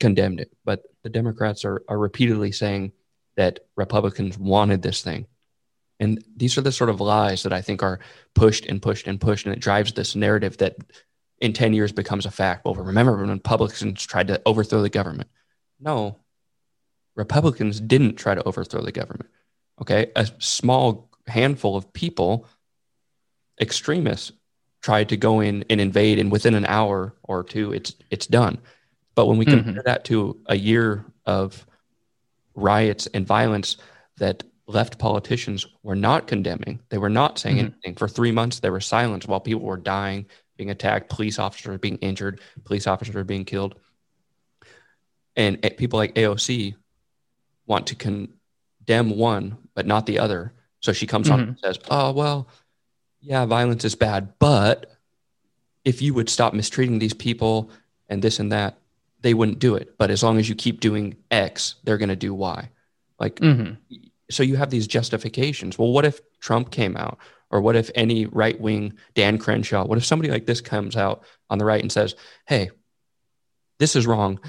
[0.00, 2.92] condemned it, but the Democrats are are repeatedly saying
[3.36, 5.26] that Republicans wanted this thing.
[6.00, 8.00] And these are the sort of lies that I think are
[8.34, 9.46] pushed and pushed and pushed.
[9.46, 10.76] And it drives this narrative that
[11.40, 12.64] in 10 years becomes a fact.
[12.64, 15.30] Well, remember when Republicans tried to overthrow the government?
[15.80, 16.18] No,
[17.14, 19.30] Republicans didn't try to overthrow the government.
[19.80, 20.10] Okay.
[20.16, 22.46] A small handful of people,
[23.60, 24.32] extremists,
[24.82, 28.58] tried to go in and invade, and within an hour or two, it's it's done.
[29.14, 29.62] But when we mm-hmm.
[29.62, 31.64] compare that to a year of
[32.54, 33.76] riots and violence
[34.16, 36.80] that left politicians were not condemning.
[36.88, 37.66] They were not saying mm-hmm.
[37.66, 37.94] anything.
[37.96, 41.96] For three months, they were silent while people were dying, being attacked, police officers being
[41.96, 43.76] injured, police officers were being killed.
[45.34, 46.74] And people like AOC
[47.66, 50.52] want to condemn one, but not the other.
[50.80, 51.40] So she comes mm-hmm.
[51.40, 52.48] on and says, Oh, well,
[53.20, 54.90] yeah, violence is bad, but
[55.84, 57.70] if you would stop mistreating these people
[58.08, 58.78] and this and that,
[59.20, 59.96] they wouldn't do it.
[59.98, 62.68] But as long as you keep doing X, they're going to do Y.
[63.18, 63.74] Like, mm-hmm.
[64.30, 65.78] so you have these justifications.
[65.78, 67.18] Well, what if Trump came out?
[67.50, 71.22] Or what if any right wing Dan Crenshaw, what if somebody like this comes out
[71.50, 72.70] on the right and says, hey,
[73.78, 74.40] this is wrong.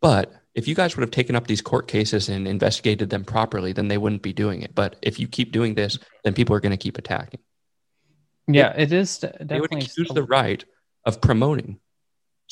[0.00, 3.72] But if you guys would have taken up these court cases and investigated them properly,
[3.72, 4.74] then they wouldn't be doing it.
[4.74, 7.40] But if you keep doing this, then people are going to keep attacking.
[8.46, 9.46] Yeah, it is definitely.
[9.46, 10.64] They would accuse the right
[11.06, 11.80] of promoting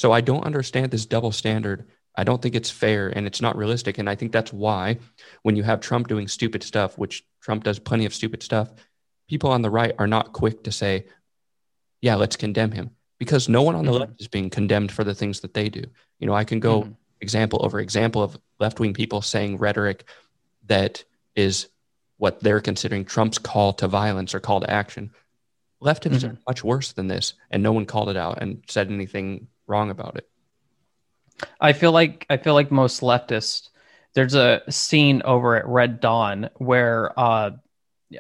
[0.01, 1.87] so I don't understand this double standard.
[2.17, 3.99] I don't think it's fair and it's not realistic.
[3.99, 4.99] And I think that's why
[5.43, 8.71] when you have Trump doing stupid stuff, which Trump does plenty of stupid stuff,
[9.29, 11.05] people on the right are not quick to say,
[12.01, 14.01] yeah, let's condemn him because no one on the mm-hmm.
[14.01, 15.85] left is being condemned for the things that they do.
[16.19, 16.93] You know, I can go mm-hmm.
[17.21, 20.05] Example over example of left wing people saying rhetoric
[20.67, 21.05] that
[21.35, 21.69] is
[22.17, 25.11] what they're considering Trump's call to violence or call to action.
[25.83, 26.33] Leftists mm-hmm.
[26.33, 29.91] are much worse than this, and no one called it out and said anything wrong
[29.91, 30.29] about it.
[31.59, 33.71] I feel like I feel like most leftists.
[34.13, 37.53] There's a scene over at Red Dawn where, uh,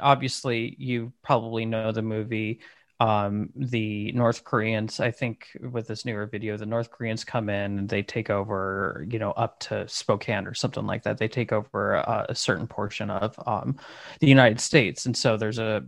[0.00, 2.60] obviously, you probably know the movie
[3.00, 7.78] um, the North Koreans, I think, with this newer video, the North Koreans come in
[7.78, 11.16] and they take over, you know, up to Spokane or something like that.
[11.16, 13.76] They take over a, a certain portion of um,
[14.20, 15.82] the United States, and so there's a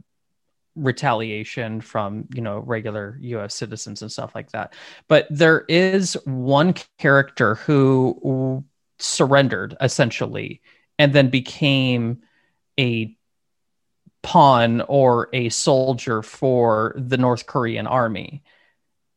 [0.75, 3.55] retaliation from you know regular U.S.
[3.55, 4.73] citizens and stuff like that.
[5.07, 8.65] But there is one character who
[8.99, 10.63] surrendered essentially,
[10.99, 12.23] and then became
[12.81, 13.15] a
[14.23, 18.43] pawn or a soldier for the North Korean army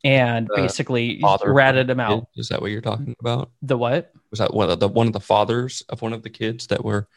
[0.03, 2.27] and uh, basically ratted him out.
[2.35, 3.51] Is that what you're talking about?
[3.61, 4.11] The what?
[4.29, 6.83] Was that one of the one of the fathers of one of the kids that
[6.83, 7.07] were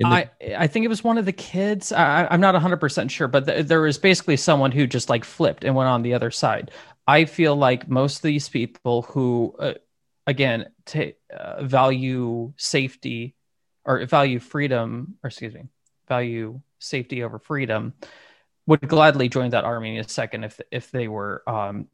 [0.00, 0.06] the...
[0.06, 1.92] I, I think it was one of the kids.
[1.92, 5.64] I, am not 100% sure, but th- there was basically someone who just like flipped
[5.64, 6.70] and went on the other side.
[7.06, 9.74] I feel like most of these people who, uh,
[10.26, 13.34] again, t- uh, value safety
[13.84, 15.64] or value freedom, or excuse me,
[16.08, 17.94] value safety over freedom,
[18.66, 21.86] would gladly join that army in a second if if they were um,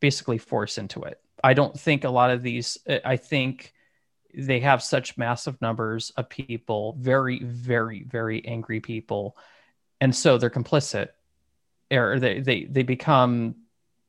[0.00, 1.20] basically forced into it.
[1.42, 2.78] I don't think a lot of these.
[3.04, 3.72] I think
[4.34, 9.36] they have such massive numbers of people, very, very, very angry people,
[10.00, 11.08] and so they're complicit,
[11.90, 13.56] or they they they become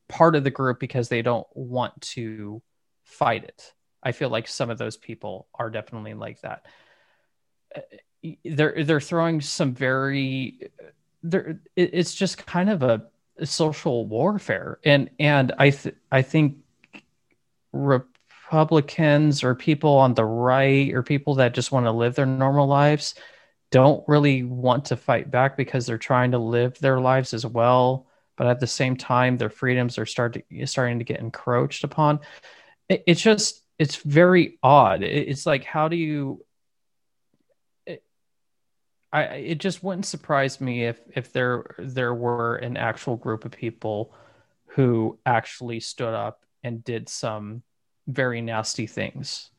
[0.08, 2.62] part of the group because they don't want to
[3.04, 3.74] fight it.
[4.02, 6.66] I feel like some of those people are definitely like that
[8.46, 10.70] they're they're throwing some very
[11.24, 13.06] there it's just kind of a,
[13.44, 14.80] social warfare.
[14.86, 16.58] And and i th- i think
[17.72, 22.68] republicans or people on the right or people that just want to live their normal
[22.68, 23.16] lives
[23.74, 28.06] don't really want to fight back because they're trying to live their lives as well.
[28.38, 32.20] But at the same time their freedoms are starting starting to get encroached upon.
[32.88, 35.02] It, it's just it's very odd.
[35.02, 36.46] It, it's like how do you
[39.14, 43.52] I it just wouldn't surprise me if if there there were an actual group of
[43.52, 44.14] people
[44.68, 47.64] who actually stood up and did some
[48.08, 49.52] very nasty things.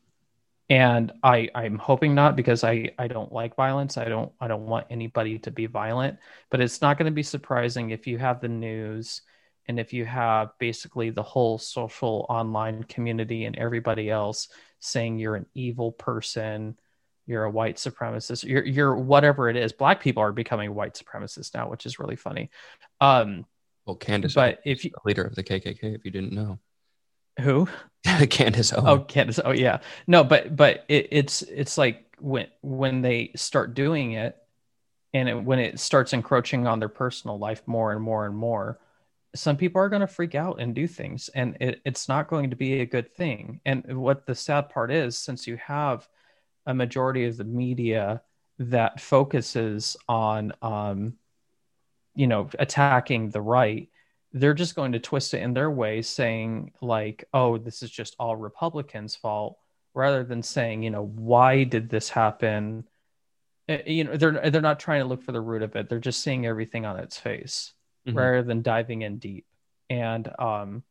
[0.69, 3.97] And I I'm hoping not because I I don't like violence.
[3.97, 7.23] I don't I don't want anybody to be violent, but it's not going to be
[7.23, 9.21] surprising if you have the news
[9.67, 15.35] and if you have basically the whole social online community and everybody else saying you're
[15.35, 16.77] an evil person
[17.25, 19.73] you're a white supremacist you're, you're whatever it is.
[19.73, 22.49] Black people are becoming white supremacists now which is really funny.
[23.01, 23.45] Um
[23.85, 26.59] well candace but if you leader of the kkk if you didn't know.
[27.41, 27.67] Who?
[28.29, 28.83] Candace oh.
[28.85, 29.79] oh candace oh yeah.
[30.07, 34.37] No but but it, it's it's like when when they start doing it
[35.13, 38.79] and it, when it starts encroaching on their personal life more and more and more
[39.35, 42.49] some people are going to freak out and do things and it, it's not going
[42.49, 43.59] to be a good thing.
[43.65, 46.07] And what the sad part is since you have
[46.65, 48.21] a majority of the media
[48.59, 51.13] that focuses on um,
[52.15, 53.89] you know attacking the right
[54.33, 58.15] they're just going to twist it in their way saying like oh this is just
[58.19, 59.57] all republicans fault
[59.95, 62.83] rather than saying you know why did this happen?
[63.67, 65.89] Eh, you know they're they're not trying to look for the root of it.
[65.89, 67.73] They're just seeing everything on its face
[68.07, 68.15] mm-hmm.
[68.15, 69.47] rather than diving in deep.
[69.89, 70.83] And um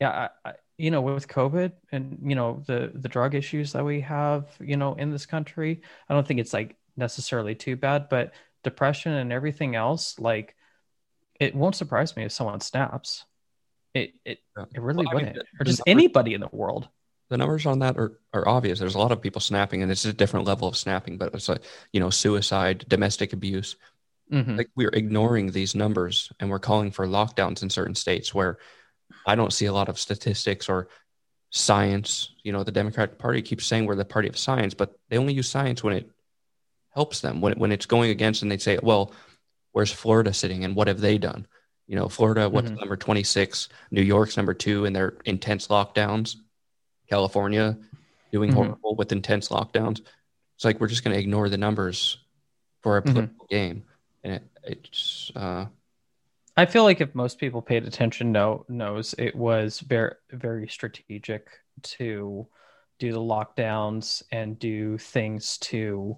[0.00, 4.00] yeah I, you know with covid and you know the the drug issues that we
[4.00, 8.32] have you know in this country i don't think it's like necessarily too bad but
[8.64, 10.56] depression and everything else like
[11.40, 13.24] it won't surprise me if someone snaps.
[13.92, 15.36] It it, it really well, wouldn't.
[15.36, 16.88] mean, or just numbers, anybody in the world.
[17.30, 18.78] The numbers on that are, are obvious.
[18.78, 21.48] There's a lot of people snapping and it's a different level of snapping but it's
[21.48, 23.76] like you know suicide domestic abuse.
[24.32, 24.56] Mm-hmm.
[24.56, 28.56] like we're ignoring these numbers and we're calling for lockdowns in certain states where
[29.26, 30.88] I don't see a lot of statistics or
[31.50, 32.34] science.
[32.42, 35.34] You know, the Democratic Party keeps saying we're the party of science, but they only
[35.34, 36.10] use science when it
[36.90, 37.40] helps them.
[37.40, 39.12] When when it's going against, and they say, "Well,
[39.72, 41.46] where's Florida sitting, and what have they done?"
[41.86, 42.80] You know, Florida, what's mm-hmm.
[42.80, 43.68] number twenty six?
[43.90, 46.36] New York's number two in their intense lockdowns.
[47.08, 47.76] California
[48.32, 48.58] doing mm-hmm.
[48.58, 50.00] horrible with intense lockdowns.
[50.56, 52.18] It's like we're just going to ignore the numbers
[52.82, 53.12] for a mm-hmm.
[53.12, 53.54] political mm-hmm.
[53.54, 53.84] game,
[54.22, 55.66] and it, it's uh,
[56.56, 61.48] I feel like if most people paid attention, know knows it was very very strategic
[61.82, 62.46] to
[62.98, 66.16] do the lockdowns and do things to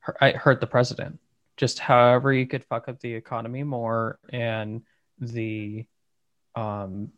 [0.00, 1.18] hurt the president.
[1.56, 4.82] Just however you could fuck up the economy more and
[5.18, 5.86] the
[6.54, 7.10] um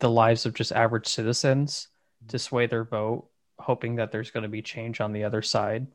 [0.00, 1.88] the lives of just average citizens
[2.28, 5.86] to sway their vote, hoping that there's going to be change on the other side.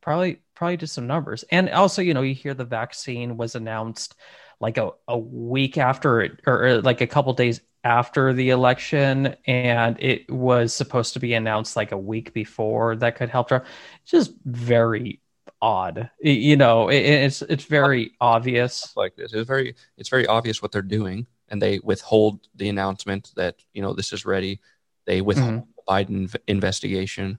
[0.00, 1.44] Probably probably just some numbers.
[1.50, 4.16] And also, you know, you hear the vaccine was announced
[4.60, 9.96] like a, a week after it, or like a couple days after the election, and
[10.00, 13.64] it was supposed to be announced like a week before that could help her.
[14.04, 15.20] Just very
[15.62, 16.10] odd.
[16.20, 18.94] You know, it, it's it's very obvious.
[18.96, 23.32] Like this, it's very it's very obvious what they're doing, and they withhold the announcement
[23.36, 24.60] that you know this is ready.
[25.06, 25.70] They withhold mm-hmm.
[25.76, 27.38] the Biden investigation.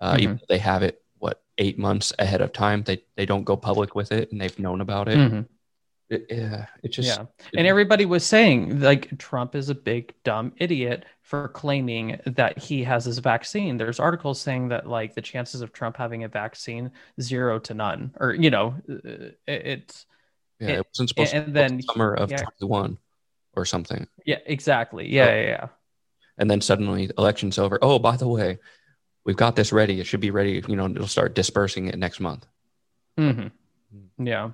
[0.00, 0.22] Uh, mm-hmm.
[0.22, 3.94] even they have it what eight months ahead of time, they they don't go public
[3.94, 5.16] with it, and they've known about it.
[5.16, 5.40] Mm-hmm
[6.10, 7.26] it, yeah, it just yeah.
[7.56, 12.82] And everybody was saying like Trump is a big dumb idiot for claiming that he
[12.82, 13.76] has his vaccine.
[13.76, 16.90] There's articles saying that like the chances of Trump having a vaccine
[17.20, 20.06] zero to none, or you know, it, it's
[20.58, 22.42] yeah, it, it wasn't supposed and to then summer of yeah.
[22.58, 22.98] 21
[23.54, 24.08] or something.
[24.26, 25.08] Yeah, exactly.
[25.08, 25.66] Yeah, yeah, yeah.
[26.38, 27.78] And then suddenly election's over.
[27.80, 28.58] Oh, by the way,
[29.24, 30.00] we've got this ready.
[30.00, 30.62] It should be ready.
[30.66, 32.46] You know, it'll start dispersing it next month.
[33.16, 34.26] Mm-hmm.
[34.26, 34.50] Yeah.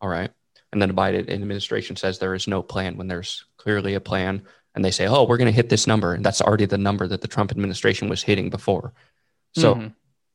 [0.00, 0.30] All right.
[0.72, 4.42] And then the Biden administration says there is no plan when there's clearly a plan.
[4.74, 6.12] And they say, oh, we're going to hit this number.
[6.14, 8.92] And that's already the number that the Trump administration was hitting before.
[9.54, 9.88] So mm-hmm.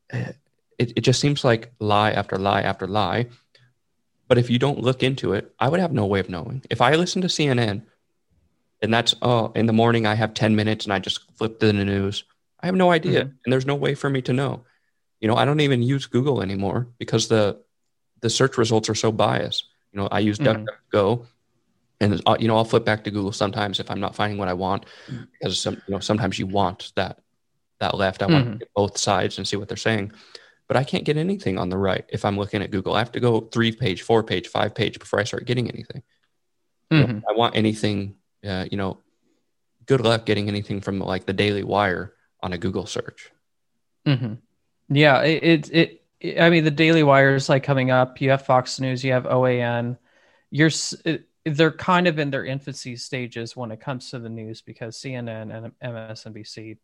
[0.09, 0.31] Eh,
[0.79, 3.27] it, it just seems like lie after lie after lie.
[4.27, 6.63] But if you don't look into it, I would have no way of knowing.
[6.69, 7.83] If I listen to CNN
[8.81, 11.67] and that's, oh, in the morning I have 10 minutes and I just flip to
[11.67, 12.23] the news,
[12.59, 13.21] I have no idea.
[13.25, 13.35] Mm-hmm.
[13.45, 14.65] And there's no way for me to know.
[15.19, 17.61] You know, I don't even use Google anymore because the
[18.21, 19.67] the search results are so biased.
[19.93, 20.65] You know, I use mm-hmm.
[20.93, 21.25] DuckDuckGo,
[22.01, 24.53] and you know, I'll flip back to Google sometimes if I'm not finding what I
[24.53, 27.19] want, because some you know sometimes you want that
[27.79, 28.23] that left.
[28.23, 28.57] I want mm-hmm.
[28.57, 30.11] get both sides and see what they're saying,
[30.67, 32.95] but I can't get anything on the right if I'm looking at Google.
[32.95, 36.01] I have to go three page, four page, five page before I start getting anything.
[36.91, 36.95] Mm-hmm.
[36.95, 37.29] You know, mm-hmm.
[37.29, 38.15] I want anything.
[38.45, 38.97] Uh, you know,
[39.85, 43.31] good luck getting anything from like the Daily Wire on a Google search.
[44.05, 44.33] Mm-hmm.
[44.89, 48.21] Yeah, it, it I mean, the Daily Wire is like coming up.
[48.21, 49.97] You have Fox News, you have OAN.
[50.51, 50.69] You're
[51.45, 55.53] they're kind of in their infancy stages when it comes to the news because CNN
[55.53, 56.77] and MSNBC,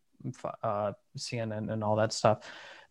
[0.62, 2.40] uh, CNN, and all that stuff,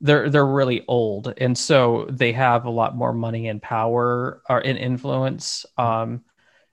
[0.01, 4.61] they're they're really old, and so they have a lot more money and power or
[4.61, 6.23] in influence um,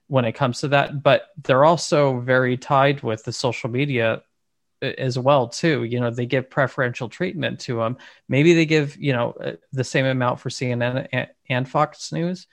[0.07, 1.03] when it comes to that.
[1.03, 4.23] But they're also very tied with the social media
[4.81, 7.97] as well too you know they give preferential treatment to them
[8.29, 12.47] maybe they give you know uh, the same amount for cnn and, fox news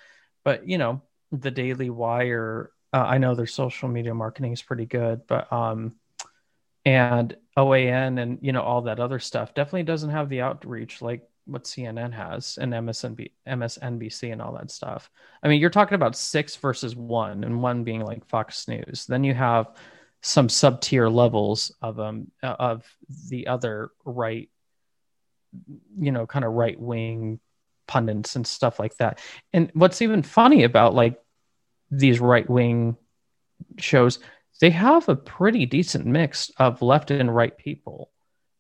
[0.44, 1.02] but you know
[1.32, 5.94] the daily wire uh, i know their social media marketing is pretty good but um
[6.86, 11.28] and oan and you know all that other stuff definitely doesn't have the outreach like
[11.46, 15.10] what cnn has and msnb msnbc and all that stuff.
[15.42, 19.06] I mean you're talking about six versus one and one being like fox news.
[19.06, 19.74] Then you have
[20.24, 22.82] some sub tier levels of um of
[23.28, 24.48] the other right
[25.98, 27.38] you know kind of right wing
[27.86, 29.20] pundits and stuff like that.
[29.52, 31.20] And what's even funny about like
[31.90, 32.96] these right wing
[33.78, 34.18] shows
[34.60, 38.10] they have a pretty decent mix of left and right people.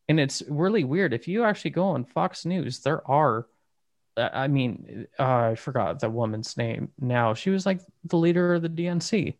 [0.08, 1.14] And it's really weird.
[1.14, 3.46] If you actually go on fox news there are
[4.16, 7.32] i mean uh, i forgot the woman's name now.
[7.32, 9.34] She was like the leader of the dnc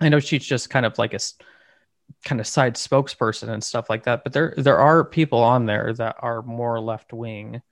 [0.00, 1.20] I know she's just kind of like a
[2.24, 5.92] kind of side spokesperson and stuff like that, but there there are people on there
[5.94, 7.62] that are more left wing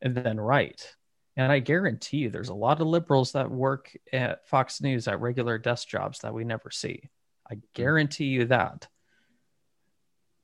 [0.00, 0.94] than right.
[1.36, 5.20] And I guarantee you there's a lot of liberals that work at Fox News at
[5.20, 7.08] regular desk jobs that we never see.
[7.50, 8.86] I guarantee you that.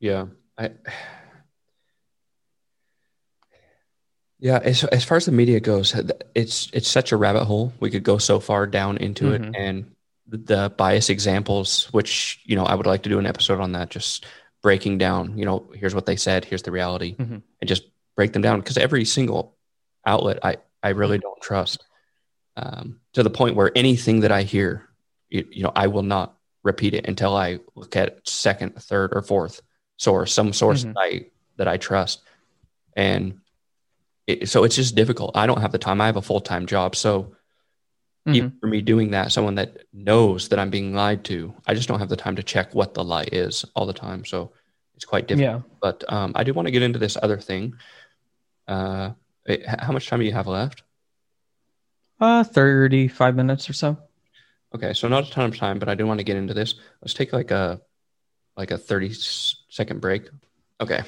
[0.00, 0.26] Yeah.
[0.56, 0.70] I
[4.40, 5.94] Yeah, as as far as the media goes,
[6.34, 7.72] it's it's such a rabbit hole.
[7.80, 9.54] We could go so far down into mm-hmm.
[9.54, 9.96] it and
[10.28, 13.90] the bias examples, which you know I would like to do an episode on that,
[13.90, 14.26] just
[14.62, 15.38] breaking down.
[15.38, 17.38] You know, here's what they said, here's the reality, mm-hmm.
[17.60, 17.84] and just
[18.16, 19.56] break them down because every single
[20.04, 21.84] outlet I I really don't trust
[22.56, 24.88] um, to the point where anything that I hear,
[25.28, 29.22] you, you know, I will not repeat it until I look at second, third, or
[29.22, 29.62] fourth
[29.96, 30.92] source, some source mm-hmm.
[30.92, 31.26] that I
[31.56, 32.22] that I trust,
[32.96, 33.40] and
[34.26, 35.36] it, so it's just difficult.
[35.36, 36.00] I don't have the time.
[36.00, 37.34] I have a full time job, so
[38.26, 38.34] mm-hmm.
[38.34, 41.88] even for me doing that, someone that knows that I'm being lied to, I just
[41.88, 44.24] don't have the time to check what the lie is all the time.
[44.24, 44.52] So
[44.96, 45.62] it's quite difficult.
[45.62, 45.76] Yeah.
[45.80, 47.74] But um, I do want to get into this other thing.
[48.66, 49.12] Uh,
[49.66, 50.82] how much time do you have left?
[52.20, 53.96] Uh, 35 minutes or so.
[54.74, 56.74] Okay, so not a ton of time, but I do want to get into this.
[57.00, 57.80] Let's take like a
[58.56, 59.14] like a 30
[59.70, 60.28] second break.
[60.80, 61.02] Okay.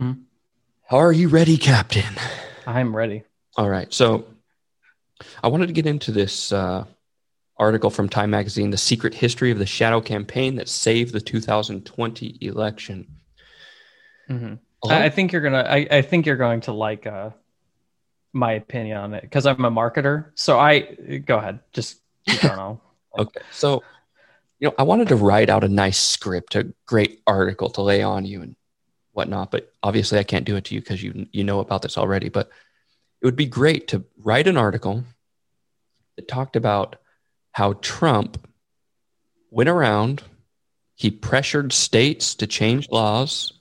[0.00, 0.12] Mm-hmm.
[0.90, 2.14] Are you ready, Captain?
[2.66, 3.24] I'm ready.
[3.56, 3.92] All right.
[3.92, 4.26] So
[5.42, 6.84] I wanted to get into this uh,
[7.56, 12.38] article from Time Magazine, The Secret History of the Shadow Campaign That Saved the 2020
[12.40, 13.06] Election.
[14.28, 14.54] Mm-hmm.
[14.88, 15.62] I think you're gonna.
[15.62, 17.30] I, I think you're going to like uh,
[18.32, 20.30] my opinion on it because I'm a marketer.
[20.34, 20.80] So I
[21.24, 22.80] go ahead, just keep going on.
[23.18, 23.82] okay, so
[24.58, 28.02] you know, I wanted to write out a nice script, a great article to lay
[28.02, 28.56] on you and
[29.12, 31.98] whatnot, but obviously I can't do it to you because you you know about this
[31.98, 32.28] already.
[32.28, 32.50] But
[33.20, 35.04] it would be great to write an article
[36.16, 36.96] that talked about
[37.52, 38.46] how Trump
[39.50, 40.22] went around,
[40.94, 43.52] he pressured states to change laws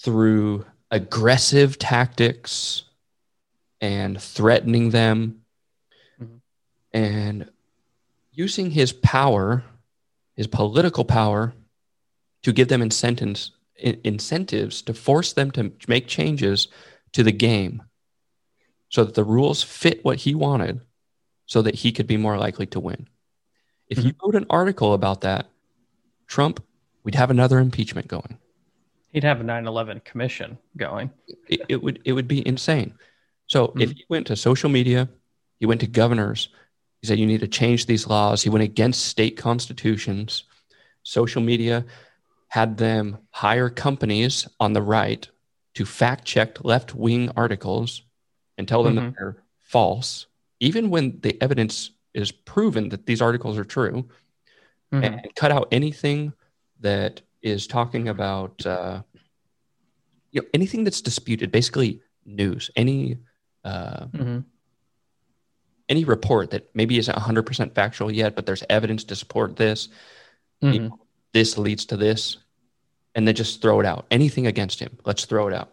[0.00, 2.84] through aggressive tactics
[3.80, 5.42] and threatening them
[6.20, 6.36] mm-hmm.
[6.92, 7.50] and
[8.32, 9.64] using his power,
[10.36, 11.52] his political power,
[12.42, 13.52] to give them incentives
[14.04, 16.68] incentives to force them to make changes
[17.12, 17.82] to the game
[18.88, 20.80] so that the rules fit what he wanted
[21.46, 23.08] so that he could be more likely to win.
[23.88, 24.08] If mm-hmm.
[24.08, 25.46] you wrote an article about that,
[26.26, 26.62] Trump,
[27.02, 28.38] we'd have another impeachment going.
[29.12, 31.10] He'd have a 9/11 commission going.
[31.48, 32.94] It, it would it would be insane.
[33.46, 33.80] So mm-hmm.
[33.80, 35.08] if he went to social media,
[35.58, 36.50] he went to governors,
[37.00, 38.42] he said you need to change these laws.
[38.42, 40.44] He went against state constitutions.
[41.02, 41.84] Social media
[42.48, 45.28] had them hire companies on the right
[45.74, 48.02] to fact check left wing articles
[48.58, 49.06] and tell them mm-hmm.
[49.06, 50.26] that they're false,
[50.58, 54.08] even when the evidence is proven that these articles are true,
[54.92, 55.04] mm-hmm.
[55.04, 56.32] and cut out anything
[56.80, 59.02] that is talking about uh,
[60.32, 63.18] you know anything that's disputed, basically news, any
[63.64, 64.40] uh, mm-hmm.
[65.88, 69.88] any report that maybe isn't 100% factual yet, but there's evidence to support this.
[70.62, 70.98] You know,
[71.32, 72.36] this leads to this,
[73.14, 74.06] and then just throw it out.
[74.10, 75.70] Anything against him, let's throw it out.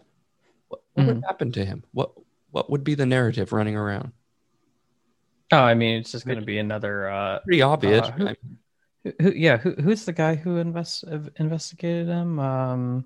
[0.68, 1.16] What, what mm-hmm.
[1.16, 1.84] would happen to him?
[1.92, 2.12] What
[2.52, 4.12] what would be the narrative running around?
[5.52, 8.08] Oh, I mean, it's just going to be another uh, pretty obvious.
[8.08, 8.28] Uh, who,
[9.04, 11.06] who, who, yeah, who, who's the guy who invest,
[11.38, 12.40] investigated him?
[12.40, 13.06] Um,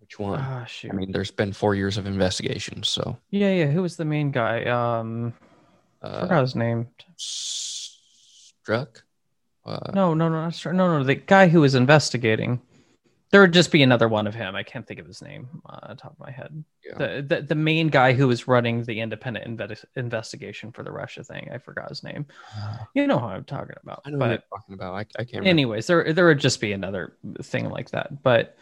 [0.00, 0.38] Which one?
[0.38, 3.66] Oh, I mean, there's been four years of investigation, so yeah, yeah.
[3.66, 4.64] Who was the main guy?
[4.64, 5.34] Um,
[6.00, 6.88] uh, forgot his name.
[7.18, 9.02] Strzok.
[9.68, 11.04] Uh, no, no, no, no, no, no.
[11.04, 12.60] The guy who was investigating.
[13.30, 14.56] There would just be another one of him.
[14.56, 16.64] I can't think of his name uh, top of my head.
[16.82, 16.94] Yeah.
[16.96, 21.22] The, the the main guy who was running the independent inve- investigation for the Russia
[21.22, 21.50] thing.
[21.52, 22.24] I forgot his name.
[22.94, 24.00] You know who I'm talking about.
[24.06, 24.94] I know but, what you're talking about.
[24.94, 25.32] I, I can't.
[25.32, 25.50] Remember.
[25.50, 28.22] Anyways, there there would just be another thing like that.
[28.22, 28.56] But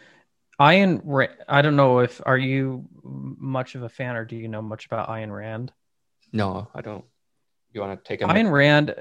[0.59, 4.61] Ayn, I don't know if are you much of a fan or do you know
[4.61, 5.71] much about Ayn Rand?
[6.33, 7.05] No, I don't.
[7.71, 8.95] You want to take a Ayn Rand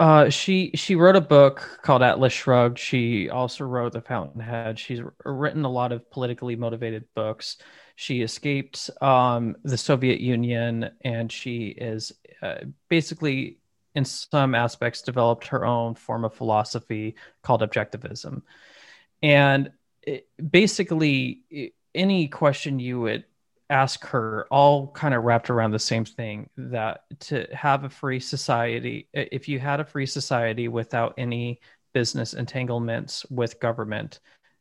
[0.00, 2.78] uh, she she wrote a book called Atlas Shrugged.
[2.78, 4.78] She also wrote The Fountainhead.
[4.78, 7.56] She's written a lot of politically motivated books.
[7.96, 13.58] She escaped um, the Soviet Union, and she is uh, basically,
[13.96, 18.42] in some aspects, developed her own form of philosophy called objectivism.
[19.20, 19.72] And
[20.02, 23.24] it, basically, any question you would
[23.70, 28.20] ask her all kind of wrapped around the same thing that to have a free
[28.20, 31.60] society if you had a free society without any
[31.92, 34.20] business entanglements with government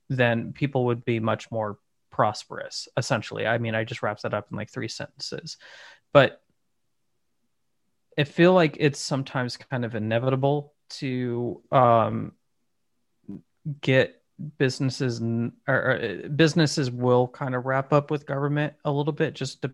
[0.09, 1.77] then people would be much more
[2.11, 3.47] prosperous essentially.
[3.47, 5.57] I mean i just wrapped that up in like three sentences.
[6.13, 6.41] But
[8.17, 12.33] i feel like it's sometimes kind of inevitable to um,
[13.81, 14.16] get
[14.57, 15.21] businesses
[15.67, 19.71] or, uh, businesses will kind of wrap up with government a little bit just to,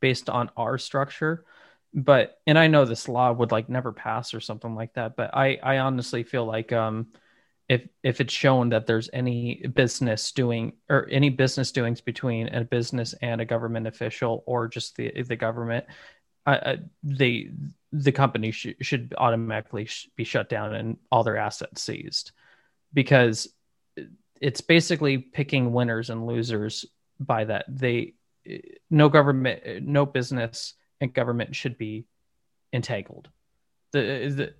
[0.00, 1.44] based on our structure.
[1.94, 5.34] But and i know this law would like never pass or something like that but
[5.34, 7.06] i i honestly feel like um
[7.66, 12.62] if if it's shown that there's any business doing or any business doings between a
[12.62, 15.86] business and a government official or just the the government
[16.48, 17.50] uh, they
[17.92, 22.32] the company sh- should automatically sh- be shut down and all their assets seized.
[22.94, 23.48] Because
[24.40, 26.84] it's basically picking winners and losers
[27.18, 27.64] by that.
[27.68, 28.14] They
[28.90, 32.06] no government, no business and government should be
[32.72, 33.28] entangled.
[33.92, 34.54] The the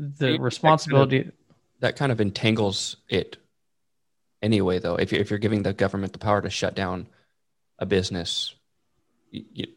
[0.00, 3.36] the responsibility that kind, of, that kind of entangles it
[4.40, 7.06] anyway though if you're, if you're giving the government the power to shut down
[7.78, 8.54] a business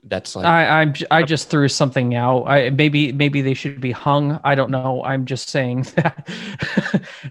[0.04, 2.46] that's like I, I'm I just threw something out.
[2.46, 4.40] I maybe maybe they should be hung.
[4.44, 5.04] I don't know.
[5.04, 6.28] I'm just saying that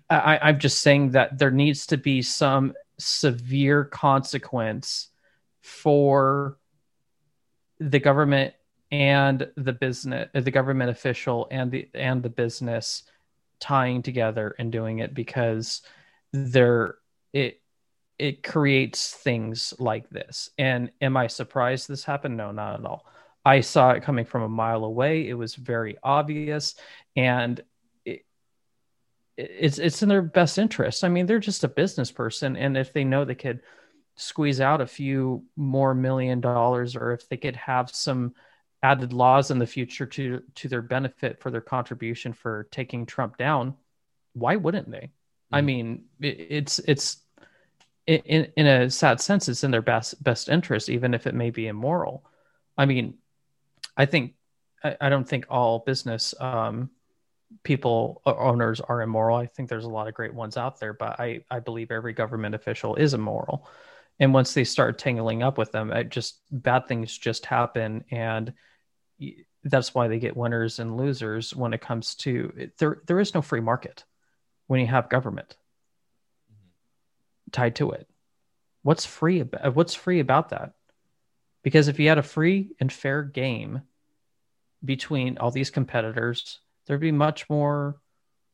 [0.09, 5.09] I, I'm just saying that there needs to be some severe consequence
[5.63, 6.59] for
[7.81, 8.55] the government
[8.93, 13.03] and the business the government official and the and the business
[13.59, 15.83] tying together and doing it because
[16.33, 16.97] they're
[17.33, 17.62] it
[18.23, 20.49] it creates things like this.
[20.57, 22.37] And am I surprised this happened?
[22.37, 23.05] No, not at all.
[23.45, 25.29] I saw it coming from a mile away.
[25.29, 26.77] It was very obvious,
[27.17, 27.61] and
[28.05, 28.25] it,
[29.37, 31.03] it's it's in their best interest.
[31.03, 33.59] I mean, they're just a business person, and if they know they could
[34.15, 38.37] squeeze out a few more million dollars, or if they could have some
[38.85, 43.37] added laws in the future to to their benefit for their contribution for taking Trump
[43.37, 43.75] down,
[44.35, 45.07] why wouldn't they?
[45.07, 45.11] Mm.
[45.51, 47.23] I mean, it, it's it's
[48.07, 51.51] in in a sad sense, it's in their best best interest, even if it may
[51.51, 52.25] be immoral.
[52.77, 53.19] I mean,
[53.97, 54.35] I think
[54.83, 56.91] I, I don't think all business um,
[57.63, 59.37] people owners are immoral.
[59.37, 62.13] I think there's a lot of great ones out there, but I I believe every
[62.13, 63.69] government official is immoral.
[64.19, 68.53] And once they start tangling up with them, it just bad things just happen, and
[69.65, 73.01] that's why they get winners and losers when it comes to there.
[73.07, 74.05] There is no free market
[74.67, 75.57] when you have government
[77.53, 78.09] tied to it.
[78.83, 80.73] What's free about uh, what's free about that?
[81.63, 83.83] Because if you had a free and fair game
[84.85, 88.01] between all these competitors, there'd be much more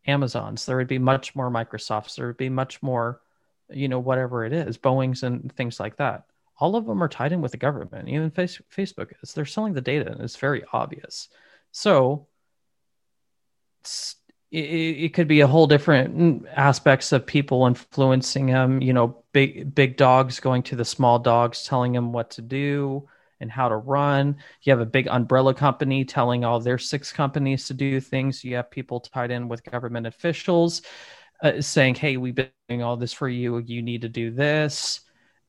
[0.06, 3.20] Amazons, there would be much more Microsofts, there would be much more,
[3.70, 6.24] you know, whatever it is, Boeing's and things like that.
[6.58, 8.08] All of them are tied in with the government.
[8.08, 9.32] Even face, Facebook is.
[9.32, 11.28] They're selling the data, and it's very obvious.
[11.72, 12.26] So
[14.50, 18.80] it, it could be a whole different aspects of people influencing him.
[18.80, 23.08] You know, big big dogs going to the small dogs, telling him what to do
[23.40, 24.36] and how to run.
[24.62, 28.42] You have a big umbrella company telling all their six companies to do things.
[28.44, 30.82] You have people tied in with government officials
[31.42, 33.58] uh, saying, "Hey, we've been doing all this for you.
[33.58, 35.00] You need to do this."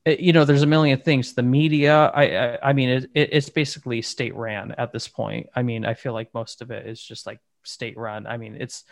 [0.05, 1.33] It, uh, you know, there's a million things.
[1.33, 2.23] The media, I,
[2.55, 5.47] I, I mean, it, it, it's basically state ran at this point.
[5.55, 8.27] I mean, I feel like most of it is just like state run.
[8.27, 8.83] I mean, it's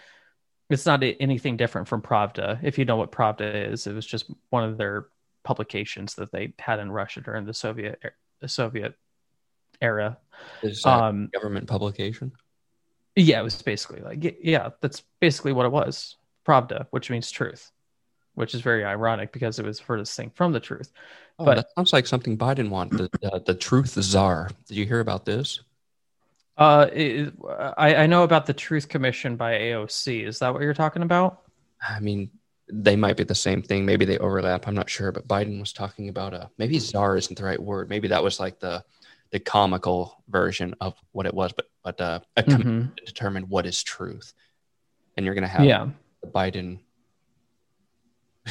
[0.70, 2.60] it's not anything different from Pravda.
[2.62, 5.08] If you know what Pravda is, it was just one of their
[5.44, 8.02] publications that they had in Russia during the Soviet
[8.42, 8.96] the Soviet
[9.82, 10.18] era.
[10.62, 12.32] Is um, government publication?
[13.16, 16.18] Yeah, it was basically like yeah, that's basically what it was.
[16.46, 17.72] Pravda, which means truth,
[18.36, 20.92] which is very ironic because it was furthest thing from the truth.
[21.40, 23.10] Oh, but that sounds like something Biden wanted.
[23.22, 24.50] The, uh, the truth czar.
[24.68, 25.62] Did you hear about this?
[26.58, 27.34] Uh, it,
[27.78, 30.26] I, I know about the Truth Commission by AOC.
[30.26, 31.44] Is that what you're talking about?
[31.88, 32.32] I mean,
[32.72, 33.86] they might be the same thing.
[33.86, 34.68] Maybe they overlap.
[34.68, 35.12] I'm not sure.
[35.12, 37.90] But Biden was talking about a maybe czar isn't the right word.
[37.90, 38.84] Maybe that was like the
[39.32, 41.54] the comical version of what it was.
[41.54, 42.90] But but uh, a mm-hmm.
[43.06, 44.34] determine what is truth,
[45.16, 45.88] and you're gonna have yeah.
[46.22, 46.80] the Biden,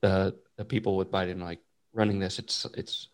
[0.00, 1.60] the the people with Biden like
[1.92, 2.38] running this.
[2.38, 3.08] It's it's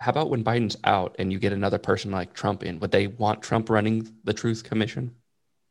[0.00, 2.80] how about when Biden's out and you get another person like Trump in?
[2.80, 5.14] Would they want Trump running the Truth Commission?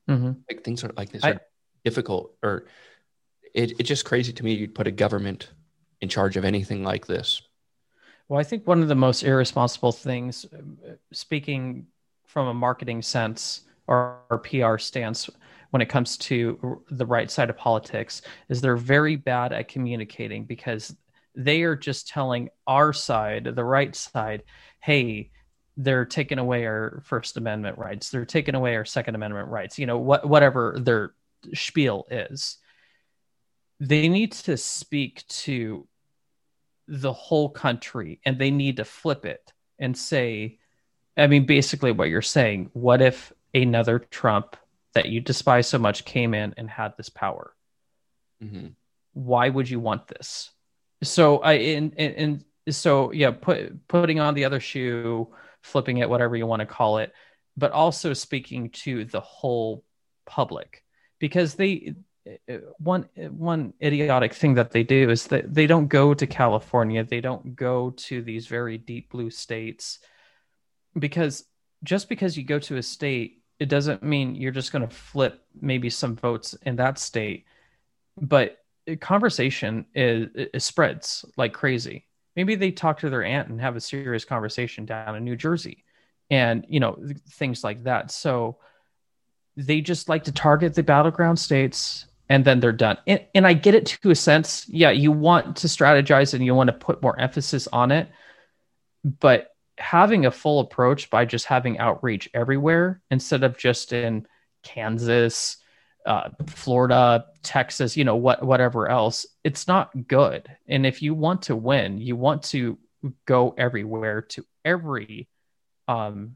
[0.08, 0.32] Mm-hmm.
[0.50, 1.42] Like things are like this I, are
[1.84, 2.66] difficult, or
[3.54, 4.54] it, it's just crazy to me.
[4.54, 5.50] You'd put a government
[6.02, 7.42] in charge of anything like this.
[8.28, 10.46] Well, I think one of the most irresponsible things,
[11.12, 11.88] speaking
[12.28, 15.28] from a marketing sense or, or PR stance,
[15.72, 20.44] when it comes to the right side of politics, is they're very bad at communicating
[20.44, 20.96] because
[21.40, 24.44] they are just telling our side, the right side,
[24.82, 25.32] hey,
[25.78, 28.10] they're taking away our First Amendment rights.
[28.10, 29.80] They're taking away our Second Amendment rights.
[29.80, 31.14] You know, what whatever their
[31.54, 32.58] spiel is.
[33.80, 35.88] They need to speak to
[36.90, 40.60] the whole country and they need to flip it and say,
[41.16, 44.58] I mean, basically what you're saying, what if another Trump
[44.94, 47.56] that you despise so much came in and had this power?
[48.44, 48.68] Mm-hmm.
[49.14, 50.52] Why would you want this?
[51.04, 55.28] So I and, and so yeah, put putting on the other shoe,
[55.62, 57.14] flipping it, whatever you want to call it,
[57.58, 59.84] but also speaking to the whole
[60.26, 60.84] public
[61.20, 61.94] because they
[62.26, 66.28] eh, eh, one one idiotic thing that they do is that they don't go to
[66.28, 70.00] California, they don't go to these very deep blue states
[70.98, 71.46] because
[71.84, 75.42] just because you go to a state, it doesn't mean you're just going to flip
[75.62, 77.46] maybe some votes in that state.
[78.18, 78.58] But
[78.90, 82.06] Uh, conversation is, is spreads like crazy.
[82.36, 85.84] Maybe they talk to their aunt and have a serious conversation down in New Jersey,
[86.30, 86.98] and you know
[87.32, 88.12] things like that.
[88.12, 88.58] So
[89.58, 92.98] they just like to target the battleground states and then they're done.
[93.08, 94.68] And, and I get it to a sense.
[94.70, 98.08] Yeah, you want to strategize and you want to put more emphasis on it,
[99.04, 104.28] but having a full approach by just having outreach everywhere instead of just in
[104.64, 105.58] Kansas,
[106.10, 110.50] uh, Florida, Texas, you know, what whatever else, it's not good.
[110.68, 112.80] And if you want to win, you want to
[113.28, 115.30] go everywhere to every
[115.88, 116.36] um,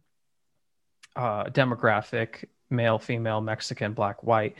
[1.16, 4.58] uh, demographic, male, female, Mexican, black, white.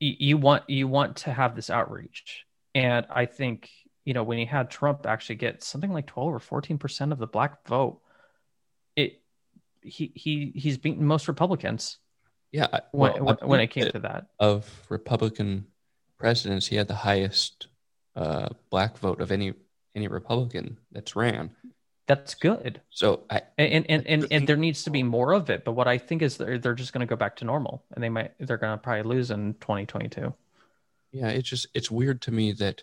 [0.00, 3.68] you want you want to have this outreach, and I think
[4.06, 7.18] you know when you had Trump actually get something like twelve or fourteen percent of
[7.18, 8.00] the black vote,
[8.96, 9.20] it
[9.82, 11.98] he he he's beaten most Republicans
[12.52, 15.66] yeah, well, when, when it came to that of Republican
[16.18, 17.68] presidents, he had the highest
[18.14, 19.54] uh, black vote of any
[19.94, 21.50] any Republican that's ran.
[22.06, 22.82] That's good.
[22.90, 25.64] So I and and and, and there needs to be more of it.
[25.64, 28.04] But what I think is they're they're just going to go back to normal, and
[28.04, 30.34] they might they're going to probably lose in 2022.
[31.12, 32.82] Yeah, it's just it's weird to me that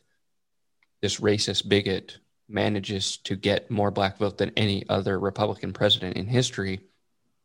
[1.02, 2.18] this racist bigot
[2.48, 6.82] manages to get more black vote than any other Republican president in history.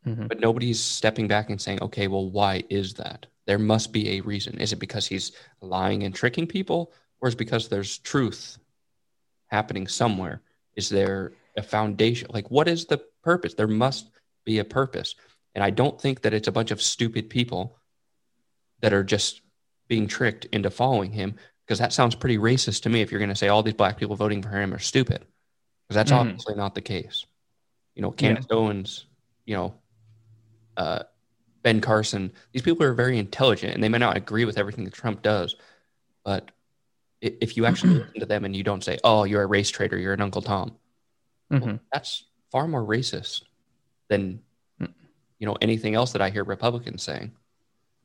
[0.07, 0.27] Mm-hmm.
[0.27, 3.27] But nobody's stepping back and saying, okay, well, why is that?
[3.47, 4.59] There must be a reason.
[4.59, 8.59] Is it because he's lying and tricking people, or is it because there's truth
[9.47, 10.43] happening somewhere?
[10.77, 12.29] Is there a foundation?
[12.33, 13.55] Like, what is the purpose?
[13.55, 14.11] There must
[14.45, 15.15] be a purpose.
[15.55, 17.79] And I don't think that it's a bunch of stupid people
[18.81, 19.41] that are just
[19.89, 23.29] being tricked into following him because that sounds pretty racist to me if you're going
[23.31, 25.25] to say all these black people voting for him are stupid
[25.87, 26.21] because that's mm-hmm.
[26.21, 27.27] obviously not the case
[27.95, 28.57] you know candace yeah.
[28.57, 29.07] owens
[29.45, 29.75] you know
[30.77, 31.03] uh,
[31.63, 34.93] ben carson these people are very intelligent and they may not agree with everything that
[34.93, 35.57] trump does
[36.25, 36.51] but
[37.21, 39.99] if you actually listen to them and you don't say oh you're a race traitor
[39.99, 40.73] you're an uncle tom
[41.53, 41.67] mm-hmm.
[41.67, 43.43] well, that's far more racist
[44.09, 44.41] than
[44.81, 44.93] mm.
[45.39, 47.33] you know anything else that i hear republicans saying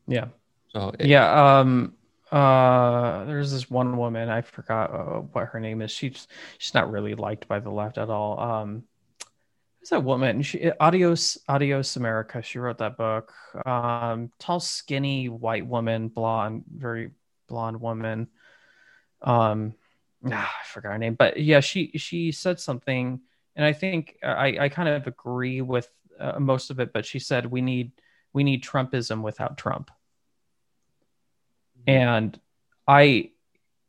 [0.08, 0.26] yeah
[0.70, 1.94] so it, yeah um
[2.32, 5.92] uh, there's this one woman I forgot uh, what her name is.
[5.92, 8.40] She's she's not really liked by the left at all.
[8.40, 8.84] Um,
[9.80, 10.42] who's that woman?
[10.42, 12.42] She Adios Adios America.
[12.42, 13.34] She wrote that book.
[13.66, 17.12] Um, tall, skinny white woman, blonde, very
[17.48, 18.28] blonde woman.
[19.22, 19.74] Um,
[20.26, 23.20] ah, I forgot her name, but yeah, she she said something,
[23.56, 26.94] and I think I I kind of agree with uh, most of it.
[26.94, 27.92] But she said we need
[28.34, 29.92] we need Trumpism without Trump
[31.90, 32.40] and
[32.88, 33.32] I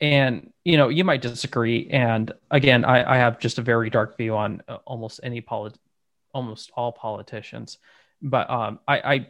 [0.00, 1.88] and you know you might disagree.
[1.90, 5.76] And again I, I have just a very dark view on uh, almost any polit
[6.32, 7.78] almost all politicians.
[8.22, 9.26] But um I, I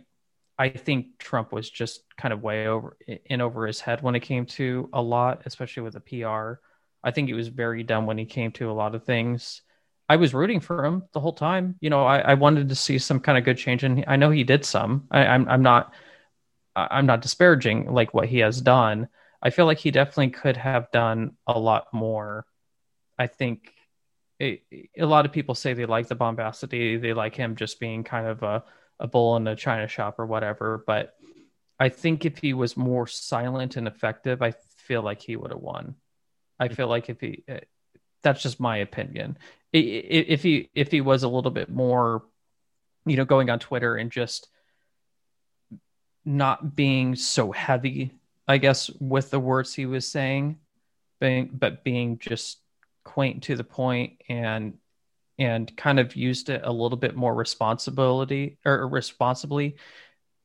[0.59, 2.97] I think Trump was just kind of way over
[3.27, 6.61] in over his head when it came to a lot especially with the PR
[7.03, 9.63] I think he was very dumb when he came to a lot of things.
[10.09, 11.77] I was rooting for him the whole time.
[11.81, 14.31] You know I, I wanted to see some kind of good change and I know
[14.31, 15.07] he did some.
[15.11, 15.95] I, I'm I'm not
[16.77, 19.09] I'm not disparaging like what he has done.
[19.43, 22.47] I feel like he definitely could have done a lot more.
[23.19, 23.73] I think
[24.39, 24.63] it,
[24.99, 28.27] a lot of people say they like the bombacity, they like him just being kind
[28.27, 28.65] of a,
[28.99, 30.83] a bull in a china shop or whatever.
[30.87, 31.15] But
[31.79, 35.61] I think if he was more silent and effective, I feel like he would have
[35.61, 35.95] won.
[36.59, 37.61] I feel like if he, eh,
[38.23, 39.39] that's just my opinion.
[39.73, 42.25] If he if he was a little bit more,
[43.07, 44.49] you know, going on Twitter and just
[46.25, 48.20] not being so heavy,
[48.51, 50.59] I guess, with the words he was saying,
[51.21, 52.59] being, but being just
[53.05, 54.75] quaint to the point and
[55.39, 59.77] and kind of used it a little bit more responsibility or responsibly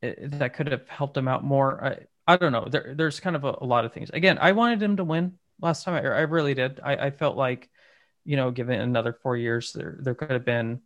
[0.03, 1.84] eh, that could have helped him out more.
[1.84, 2.68] I, I don't know.
[2.70, 4.10] There, there's kind of a, a, lot of things.
[4.12, 5.95] Again i wanted him to win last time.
[5.95, 6.80] I, I really did.
[6.84, 7.70] I, I felt like
[8.24, 10.82] you know given another four years there there could have been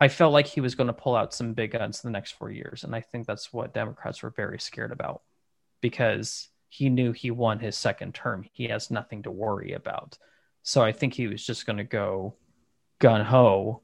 [0.00, 2.32] I felt like he was going to pull out some big guns in the next
[2.32, 2.84] four years.
[2.84, 5.22] And I think that's what Democrats were very scared about
[5.82, 8.46] because he knew he won his second term.
[8.50, 10.16] He has nothing to worry about.
[10.62, 12.36] So I think he was just going to go
[12.98, 13.82] gun ho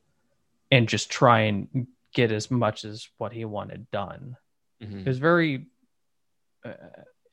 [0.70, 4.38] and just try and get as much as what he wanted done.
[4.82, 5.00] Mm-hmm.
[5.00, 5.66] It was very,
[6.64, 6.72] uh,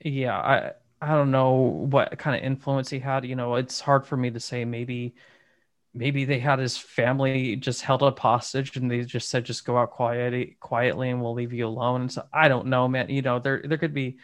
[0.03, 3.23] yeah, I, I don't know what kind of influence he had.
[3.23, 5.15] You know, it's hard for me to say maybe
[5.93, 9.77] maybe they had his family just held up hostage and they just said just go
[9.77, 13.21] out quietly quietly and we'll leave you alone and so i don't know man you
[13.21, 14.17] know there there could be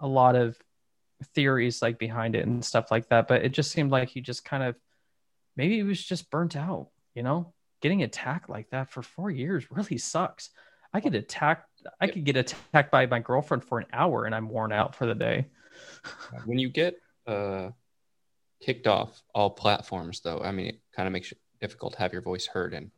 [0.00, 0.56] a lot of
[1.34, 4.44] theories like behind it and stuff like that but it just seemed like he just
[4.44, 4.76] kind of
[5.56, 9.70] maybe he was just burnt out you know getting attacked like that for four years
[9.70, 10.50] really sucks
[10.92, 11.68] i get attacked
[12.00, 15.06] i could get attacked by my girlfriend for an hour and i'm worn out for
[15.06, 15.46] the day
[16.44, 17.70] when you get uh
[18.60, 20.40] kicked off all platforms, though.
[20.40, 22.74] I mean, it kind of makes it difficult to have your voice heard.
[22.74, 22.90] And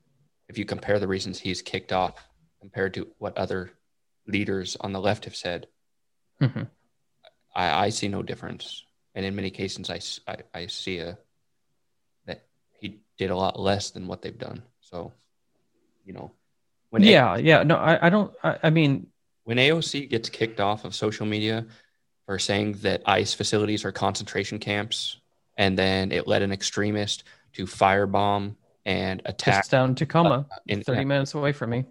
[0.48, 2.14] if you compare the reasons he's kicked off
[2.60, 3.72] compared to what other
[4.26, 5.66] leaders on the left have said,
[6.40, 6.64] mm-hmm.
[7.58, 8.84] I, I, see no difference.
[9.14, 11.18] And in many cases, I, I, I see a
[12.26, 12.46] that
[12.80, 14.62] he did a lot less than what they've done.
[14.80, 15.12] So,
[16.04, 16.30] you know,
[16.90, 18.32] when yeah, a- yeah, no, I, I don't.
[18.44, 19.08] I, I mean,
[19.44, 21.66] when AOC gets kicked off of social media
[22.26, 25.16] for saying that ICE facilities are concentration camps
[25.56, 28.54] and then it led an extremist to firebomb
[28.86, 31.84] and attack Just down Tacoma, uh, in, 30 minutes away from me.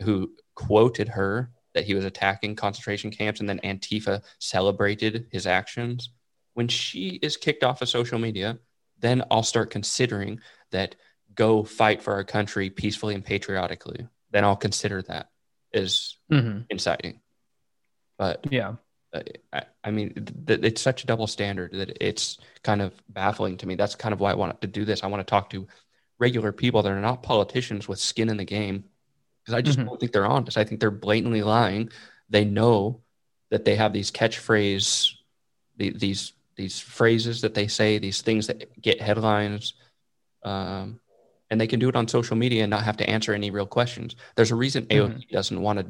[0.00, 6.10] Who quoted her that he was attacking concentration camps, and then Antifa celebrated his actions.
[6.54, 8.58] When she is kicked off of social media,
[8.98, 10.96] then I'll start considering that
[11.34, 14.06] go fight for our country peacefully and patriotically.
[14.30, 15.30] Then I'll consider that
[15.72, 16.60] as mm-hmm.
[16.68, 17.20] inciting.
[18.18, 18.74] But yeah,
[19.52, 20.14] I, I mean,
[20.46, 23.74] th- it's such a double standard that it's kind of baffling to me.
[23.74, 25.02] That's kind of why I wanted to do this.
[25.02, 25.66] I want to talk to
[26.18, 28.84] regular people that are not politicians with skin in the game
[29.44, 29.88] because I just mm-hmm.
[29.88, 30.56] don't think they're honest.
[30.56, 31.90] I think they're blatantly lying.
[32.30, 33.00] They know
[33.50, 35.12] that they have these catchphrase,
[35.76, 39.74] the, these these phrases that they say, these things that get headlines,
[40.42, 41.00] um,
[41.50, 43.66] and they can do it on social media and not have to answer any real
[43.66, 44.16] questions.
[44.36, 45.34] There's a reason AOC mm-hmm.
[45.34, 45.86] doesn't want to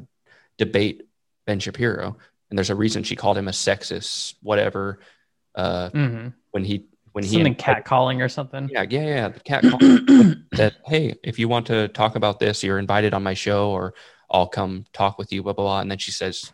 [0.57, 1.03] debate
[1.45, 2.17] Ben Shapiro,
[2.49, 4.99] and there's a reason she called him a sexist, whatever.
[5.55, 6.27] Uh, mm-hmm.
[6.51, 8.69] When he when something he something cat calling or something.
[8.71, 9.27] Yeah, yeah, yeah.
[9.29, 13.23] The cat calling that hey, if you want to talk about this, you're invited on
[13.23, 13.93] my show, or
[14.29, 15.41] I'll come talk with you.
[15.43, 15.81] Blah blah blah.
[15.81, 16.51] And then she says,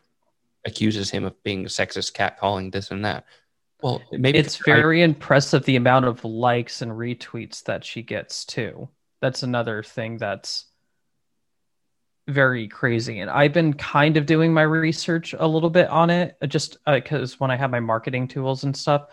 [0.66, 3.26] accuses him of being sexist, cat calling this and that.
[3.82, 8.46] Well, maybe it's very I, impressive the amount of likes and retweets that she gets
[8.46, 8.90] too.
[9.22, 10.66] That's another thing that's
[12.28, 13.20] very crazy.
[13.20, 17.34] And I've been kind of doing my research a little bit on it, just because
[17.34, 19.08] uh, when I have my marketing tools and stuff,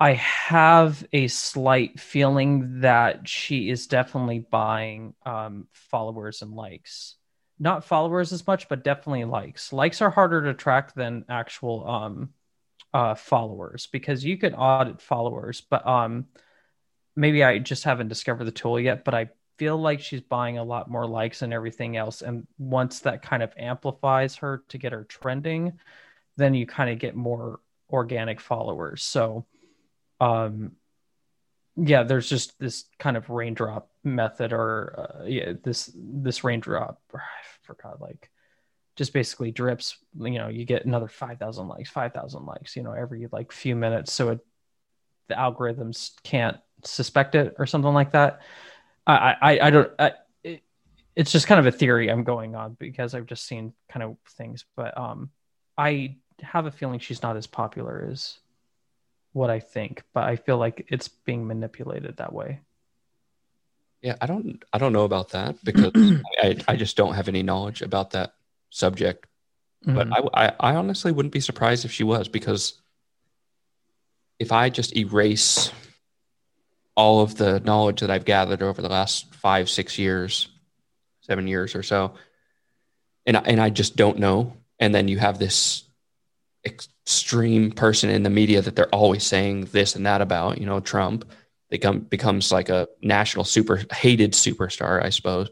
[0.00, 7.16] I have a slight feeling that she is definitely buying um, followers and likes.
[7.60, 9.72] Not followers as much, but definitely likes.
[9.72, 12.30] Likes are harder to track than actual um,
[12.92, 16.26] uh, followers because you can audit followers, but um,
[17.14, 19.04] maybe I just haven't discovered the tool yet.
[19.04, 22.22] But I feel like she's buying a lot more likes and everything else.
[22.22, 25.78] And once that kind of amplifies her to get her trending,
[26.36, 29.04] then you kind of get more organic followers.
[29.04, 29.46] So
[30.20, 30.72] um
[31.76, 37.18] yeah there's just this kind of raindrop method or uh, yeah this this raindrop i
[37.62, 38.30] forgot like
[38.96, 43.26] just basically drips you know you get another 5000 likes 5000 likes you know every
[43.32, 44.12] like few minutes.
[44.12, 44.40] So it
[45.28, 48.40] the algorithms can't suspect it or something like that.
[49.06, 50.12] I i i don't I,
[50.42, 50.62] it,
[51.16, 54.16] it's just kind of a theory i'm going on because i've just seen kind of
[54.36, 54.64] things.
[54.76, 55.30] But um
[55.76, 58.38] i have a feeling she's not as popular as
[59.34, 62.60] what I think, but I feel like it's being manipulated that way.
[64.00, 65.92] Yeah, I don't I don't know about that because
[66.42, 68.34] I, I just don't have any knowledge about that
[68.70, 69.26] subject.
[69.84, 69.96] Mm-hmm.
[69.96, 72.80] But I, I, I honestly wouldn't be surprised if she was because
[74.38, 75.72] if I just erase
[76.96, 80.48] all of the knowledge that I've gathered over the last five, six years,
[81.22, 82.14] seven years or so,
[83.26, 85.83] and I, and I just don't know, and then you have this
[86.66, 90.80] extreme person in the media that they're always saying this and that about, you know,
[90.80, 91.24] Trump
[91.70, 95.50] become becomes like a national super hated superstar, I suppose.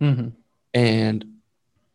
[0.00, 0.28] Mm-hmm.
[0.74, 1.24] And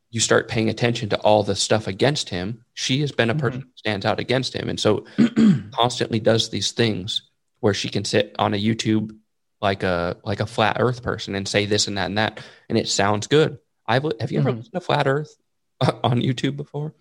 [0.09, 2.63] you start paying attention to all the stuff against him.
[2.73, 3.69] She has been a person mm-hmm.
[3.69, 5.05] who stands out against him, and so
[5.71, 7.23] constantly does these things
[7.59, 9.17] where she can sit on a YouTube
[9.61, 12.39] like a like a flat Earth person and say this and that and that,
[12.69, 13.57] and it sounds good.
[13.85, 14.59] I've have you ever mm-hmm.
[14.59, 15.35] listened to flat Earth
[15.81, 16.93] on YouTube before?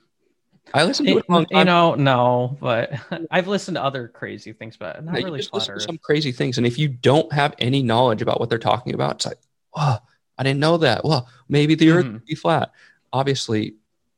[0.75, 2.93] I listen to it, it You know, no, but
[3.31, 6.33] I've listened to other crazy things, but not yeah, really just listen to some crazy
[6.33, 6.59] things.
[6.59, 9.39] And if you don't have any knowledge about what they're talking about, it's like,
[9.75, 9.99] oh,
[10.39, 11.05] I didn't know that.
[11.05, 11.91] Well, maybe the.
[11.91, 12.73] Earth would be flat.
[13.13, 13.77] Obviously,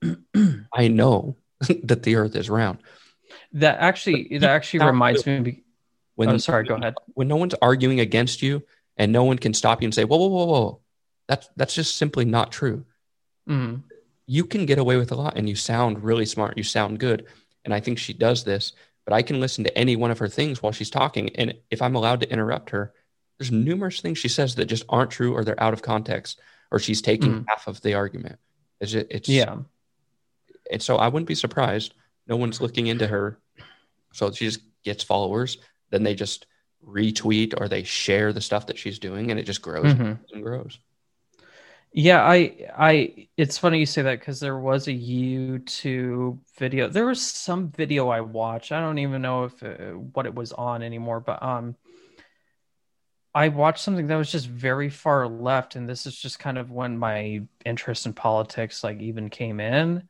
[0.74, 1.36] I know
[1.84, 2.78] that the Earth is round.
[3.52, 5.62] That actually, that actually reminds me.
[6.14, 6.94] When, oh, sorry, go ahead.
[7.14, 8.62] When no one's arguing against you,
[8.96, 10.80] and no one can stop you and say, "Whoa, whoa, whoa, whoa,"
[11.28, 12.84] that's that's just simply not true.
[13.48, 13.87] Mm-hmm
[14.28, 16.58] you can get away with a lot and you sound really smart.
[16.58, 17.26] You sound good.
[17.64, 18.74] And I think she does this,
[19.06, 21.34] but I can listen to any one of her things while she's talking.
[21.36, 22.92] And if I'm allowed to interrupt her,
[23.38, 26.78] there's numerous things she says that just aren't true or they're out of context or
[26.78, 27.44] she's taking mm.
[27.48, 28.38] half of the argument.
[28.82, 29.56] It's, it's yeah.
[30.70, 31.94] And so I wouldn't be surprised.
[32.26, 33.38] No one's looking into her.
[34.12, 35.56] So she just gets followers.
[35.88, 36.44] Then they just
[36.86, 40.22] retweet or they share the stuff that she's doing and it just grows mm-hmm.
[40.34, 40.78] and grows.
[41.92, 46.88] Yeah, I I it's funny you say that because there was a YouTube video.
[46.88, 48.72] There was some video I watched.
[48.72, 51.76] I don't even know if it, uh, what it was on anymore, but um
[53.34, 56.70] I watched something that was just very far left and this is just kind of
[56.70, 60.08] when my interest in politics like even came in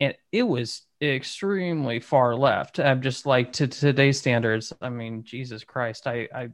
[0.00, 2.80] and it was extremely far left.
[2.80, 4.72] I'm just like to today's standards.
[4.80, 6.50] I mean, Jesus Christ, I I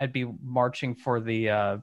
[0.00, 1.78] I'd be marching for the uh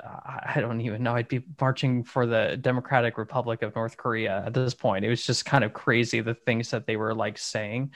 [0.00, 1.14] I don't even know.
[1.14, 5.04] I'd be marching for the Democratic Republic of North Korea at this point.
[5.04, 7.92] It was just kind of crazy the things that they were like saying.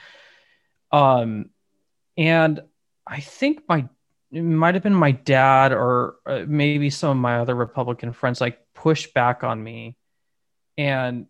[0.91, 1.49] Um,
[2.17, 2.61] and
[3.07, 3.87] I think my
[4.31, 8.39] it might have been my dad or uh, maybe some of my other Republican friends
[8.39, 9.97] like pushed back on me,
[10.77, 11.27] and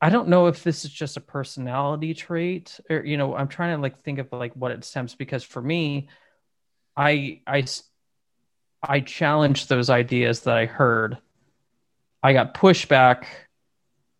[0.00, 3.76] I don't know if this is just a personality trait or you know I'm trying
[3.76, 6.08] to like think of like what it stems because for me,
[6.96, 7.66] I I
[8.82, 11.18] I challenged those ideas that I heard.
[12.22, 13.24] I got pushback.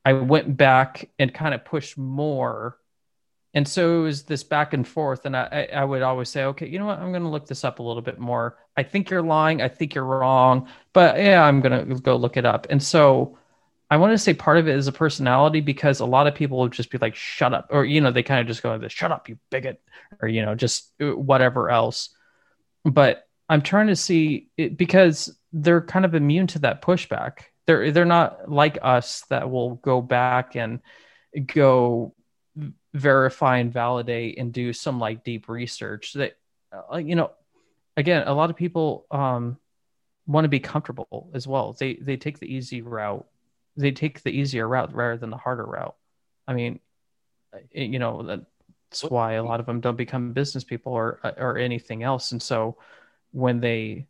[0.05, 2.79] I went back and kind of pushed more.
[3.53, 5.27] And so it was this back and forth.
[5.27, 6.99] And I, I would always say, okay, you know what?
[6.99, 8.57] I'm going to look this up a little bit more.
[8.77, 9.61] I think you're lying.
[9.61, 10.69] I think you're wrong.
[10.93, 12.69] But yeah, I'm going to go look it up.
[12.71, 13.39] And so
[13.91, 16.59] I want to say part of it is a personality because a lot of people
[16.59, 17.69] will just be like, shut up.
[17.71, 19.83] Or, you know, they kind of just go like this, shut up, you bigot,
[20.23, 22.11] or, you know, just uh, whatever else.
[22.85, 27.41] But I'm trying to see it because they're kind of immune to that pushback.
[27.67, 30.81] They're, they're not like us that will go back and
[31.47, 32.15] go
[32.95, 36.37] verify and validate and do some like deep research that,
[36.73, 37.33] uh, you know,
[37.97, 39.59] again, a lot of people, um,
[40.27, 41.73] want to be comfortable as well.
[41.73, 43.27] They they take the easy route
[43.77, 45.95] they take the easier route rather than the harder route.
[46.47, 46.81] I mean,
[47.73, 48.45] you know,
[48.91, 52.33] that's why a lot of them don't become business people or or anything else.
[52.33, 52.77] And so
[53.33, 54.07] when they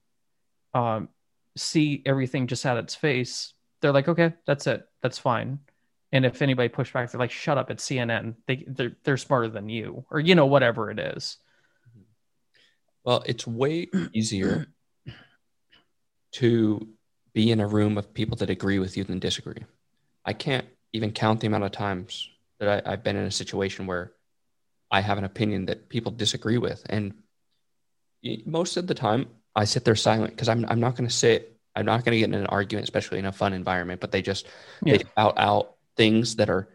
[0.75, 1.09] um,
[1.57, 5.59] see everything just at its face, they're like, okay, that's it, that's fine.
[6.12, 8.35] And if anybody push back, they're like, shut up, it's CNN.
[8.47, 11.37] They they're they're smarter than you, or you know, whatever it is.
[13.05, 14.66] Well, it's way easier
[16.33, 16.89] to
[17.33, 19.64] be in a room of people that agree with you than disagree.
[20.25, 23.87] I can't even count the amount of times that I, have been in a situation
[23.87, 24.12] where
[24.91, 26.83] I have an opinion that people disagree with.
[26.89, 27.14] And
[28.47, 31.59] most of the time, I sit there silent because I'm, I'm not going to sit,
[31.75, 34.23] I'm not going to get in an argument, especially in a fun environment, but they
[34.23, 34.47] just
[34.85, 34.99] yeah.
[34.99, 36.68] they out out things that are,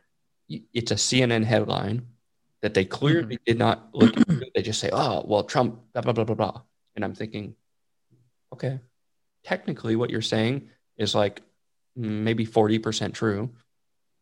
[0.47, 2.07] it's a CNN headline
[2.61, 3.43] that they clearly mm-hmm.
[3.45, 4.27] did not look at.
[4.53, 6.61] They just say, oh, well, Trump, blah, blah, blah, blah, blah.
[6.95, 7.55] And I'm thinking,
[8.53, 8.79] okay,
[9.43, 11.41] technically what you're saying is like
[11.95, 13.51] maybe 40% true.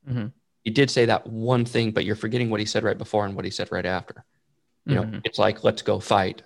[0.07, 0.28] Mm-hmm.
[0.63, 3.36] He did say that one thing, but you're forgetting what he said right before and
[3.36, 4.24] what he said right after.
[4.86, 5.11] You mm-hmm.
[5.11, 6.43] know, it's like, let's go fight.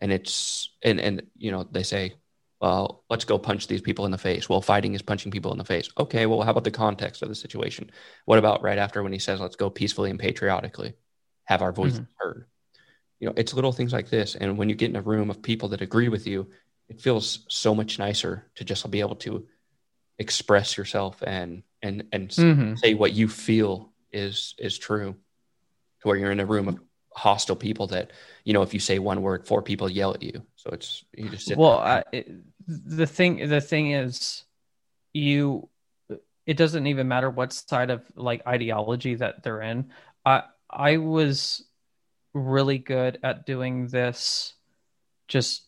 [0.00, 2.14] And it's, and, and, you know, they say,
[2.60, 4.48] well, let's go punch these people in the face.
[4.48, 5.90] Well, fighting is punching people in the face.
[5.98, 7.90] Okay, well, how about the context of the situation?
[8.24, 10.94] What about right after when he says, let's go peacefully and patriotically,
[11.44, 12.12] have our voices mm-hmm.
[12.18, 12.46] heard?
[13.20, 14.34] You know, it's little things like this.
[14.34, 16.48] And when you get in a room of people that agree with you,
[16.88, 19.46] it feels so much nicer to just be able to
[20.18, 22.74] express yourself and and and mm-hmm.
[22.76, 25.14] say what you feel is is true
[26.00, 26.78] to where you're in a room of
[27.16, 28.12] hostile people that
[28.44, 31.28] you know if you say one word four people yell at you so it's you
[31.30, 32.30] just well I, it,
[32.66, 34.44] the thing the thing is
[35.14, 35.68] you
[36.44, 39.90] it doesn't even matter what side of like ideology that they're in
[40.24, 41.64] i i was
[42.34, 44.52] really good at doing this
[45.26, 45.66] just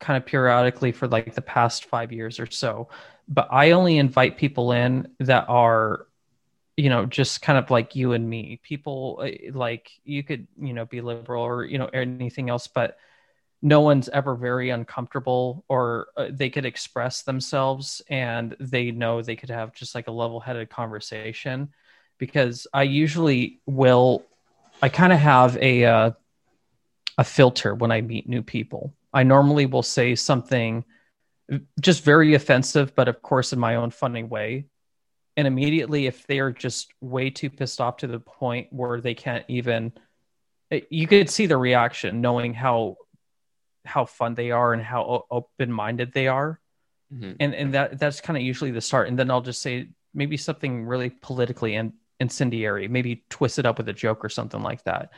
[0.00, 2.88] kind of periodically for like the past five years or so.
[3.28, 6.06] But I only invite people in that are,
[6.80, 8.60] you know, just kind of like you and me.
[8.62, 12.96] People uh, like you could, you know, be liberal or, you know, anything else, but
[13.62, 19.36] no one's ever very uncomfortable or uh, they could express themselves and they know they
[19.36, 21.68] could have just like a level headed conversation
[22.18, 24.24] because I usually will,
[24.80, 26.10] I kind of have a, uh,
[27.18, 30.84] a filter when I meet new people I normally will say something
[31.80, 34.66] just very offensive, but of course in my own funny way.
[35.40, 39.14] And immediately, if they are just way too pissed off to the point where they
[39.14, 39.90] can't even,
[40.70, 42.98] eh, you could see the reaction, knowing how
[43.86, 46.60] how fun they are and how open minded they are,
[47.10, 47.32] mm-hmm.
[47.40, 49.08] and and that that's kind of usually the start.
[49.08, 53.78] And then I'll just say maybe something really politically and incendiary, maybe twist it up
[53.78, 55.08] with a joke or something like that.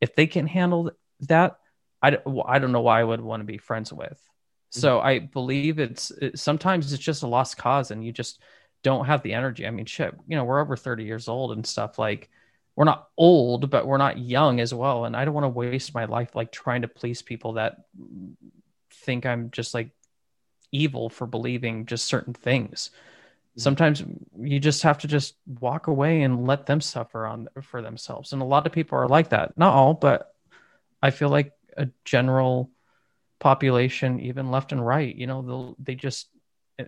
[0.00, 1.58] If they can handle that,
[2.00, 4.22] I, I don't know why I would want to be friends with.
[4.70, 5.06] So mm-hmm.
[5.08, 8.40] I believe it's it, sometimes it's just a lost cause and you just
[8.82, 9.66] don't have the energy.
[9.66, 12.30] I mean, shit, you know, we're over 30 years old and stuff like
[12.74, 15.04] we're not old, but we're not young as well.
[15.04, 17.84] And I don't want to waste my life like trying to please people that
[18.92, 19.90] think I'm just like
[20.70, 22.90] evil for believing just certain things.
[22.90, 23.60] Mm-hmm.
[23.60, 24.02] Sometimes
[24.38, 28.32] you just have to just walk away and let them suffer on for themselves.
[28.32, 29.56] And a lot of people are like that.
[29.58, 30.34] Not all, but
[31.02, 32.70] I feel like a general
[33.38, 35.14] population, even left and right.
[35.14, 36.28] You know, they'll they just
[36.78, 36.84] eh,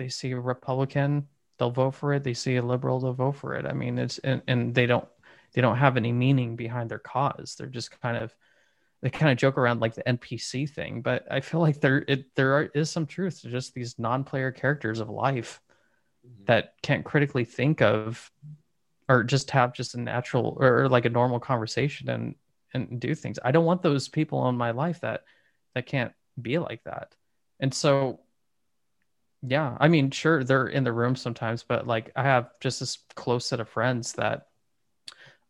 [0.00, 1.28] they see a Republican,
[1.58, 2.24] they'll vote for it.
[2.24, 3.66] They see a liberal, they'll vote for it.
[3.66, 5.06] I mean, it's and, and they don't
[5.52, 7.54] they don't have any meaning behind their cause.
[7.58, 8.34] They're just kind of
[9.02, 12.34] they kind of joke around like the NPC thing, but I feel like there it,
[12.34, 15.60] there are, is some truth to just these non-player characters of life
[16.26, 16.44] mm-hmm.
[16.46, 18.30] that can't critically think of
[19.08, 22.34] or just have just a natural or, like a normal conversation and
[22.72, 23.38] and do things.
[23.44, 25.24] I don't want those people in my life that
[25.74, 27.14] that can't be like that.
[27.58, 28.20] And so
[29.42, 32.98] yeah, I mean, sure, they're in the room sometimes, but like I have just this
[33.14, 34.46] close set of friends that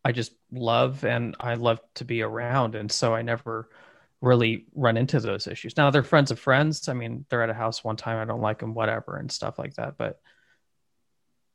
[0.04, 2.74] I just love and I love to be around.
[2.74, 3.68] And so I never
[4.20, 5.76] really run into those issues.
[5.76, 6.88] Now they're friends of friends.
[6.88, 9.58] I mean, they're at a house one time, I don't like them, whatever, and stuff
[9.58, 9.98] like that.
[9.98, 10.20] But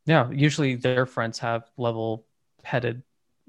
[0.05, 2.25] yeah, usually their friends have level
[2.63, 3.01] headed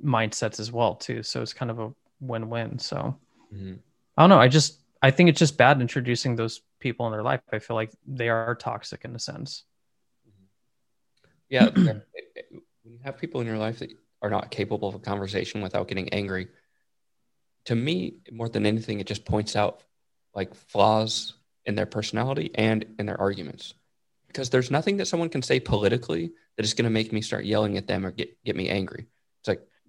[0.02, 1.22] mindsets as well, too.
[1.22, 2.78] So it's kind of a win-win.
[2.78, 3.18] So
[3.52, 3.74] mm-hmm.
[4.16, 4.40] I don't know.
[4.40, 7.40] I just I think it's just bad introducing those people in their life.
[7.52, 9.64] I feel like they are toxic in a sense.
[11.48, 12.02] Yeah, when
[12.84, 13.90] you have people in your life that
[14.22, 16.48] are not capable of a conversation without getting angry,
[17.66, 19.82] to me, more than anything, it just points out
[20.34, 21.34] like flaws
[21.64, 23.74] in their personality and in their arguments.
[24.28, 27.44] Because there's nothing that someone can say politically that is going to make me start
[27.44, 29.06] yelling at them or get, get me angry.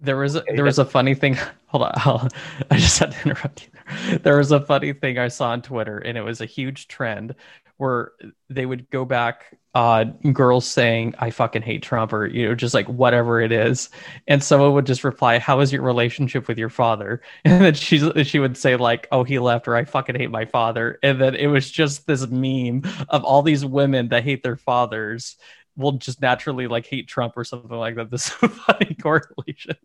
[0.00, 1.36] There was a, there was a funny thing.
[1.66, 2.28] Hold on, I'll,
[2.70, 4.18] i just had to interrupt you.
[4.18, 7.34] There was a funny thing I saw on Twitter, and it was a huge trend
[7.78, 8.12] where
[8.50, 12.74] they would go back uh, girls saying I fucking hate Trump or you know just
[12.74, 13.90] like whatever it is,
[14.26, 18.24] and someone would just reply, "How is your relationship with your father?" And then she
[18.24, 21.34] she would say like, "Oh, he left," or "I fucking hate my father," and then
[21.34, 25.36] it was just this meme of all these women that hate their fathers
[25.78, 28.10] will just naturally like hate Trump or something like that.
[28.10, 29.76] This is a funny correlation.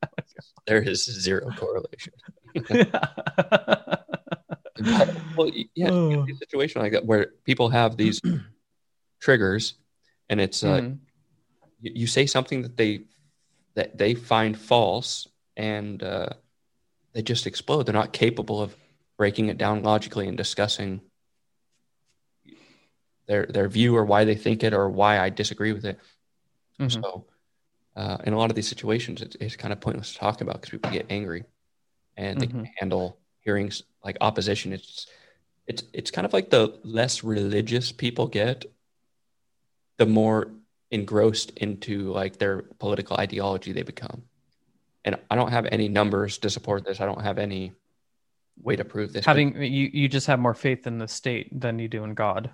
[0.66, 2.14] there is zero correlation.
[5.38, 6.26] well, yeah, oh.
[6.28, 8.20] a situation like that where people have these
[9.22, 9.76] triggers,
[10.30, 10.96] and it's uh, mm-hmm.
[11.80, 13.02] you, you, say something that they
[13.76, 16.30] that they find false, and uh,
[17.14, 17.84] they just explode.
[17.84, 18.76] They're not capable of
[19.18, 21.02] breaking it down logically and discussing
[23.28, 26.00] their their view or why they think it or why I disagree with it.
[26.80, 27.02] Mm-hmm.
[27.02, 27.26] So,
[27.96, 30.56] uh, in a lot of these situations, it's, it's kind of pointless to talk about
[30.56, 31.44] because people get angry
[32.18, 32.64] and they mm-hmm.
[32.64, 34.74] can handle hearings like opposition.
[34.74, 35.08] It's
[35.68, 38.66] it's it's kind of like the less religious people get,
[39.98, 40.52] the more
[40.92, 44.24] engrossed into like their political ideology they become.
[45.06, 47.02] And I don't have any numbers to support this.
[47.02, 47.74] I don't have any
[48.62, 49.26] way to prove this.
[49.26, 52.52] Having you, you just have more faith in the state than you do in God.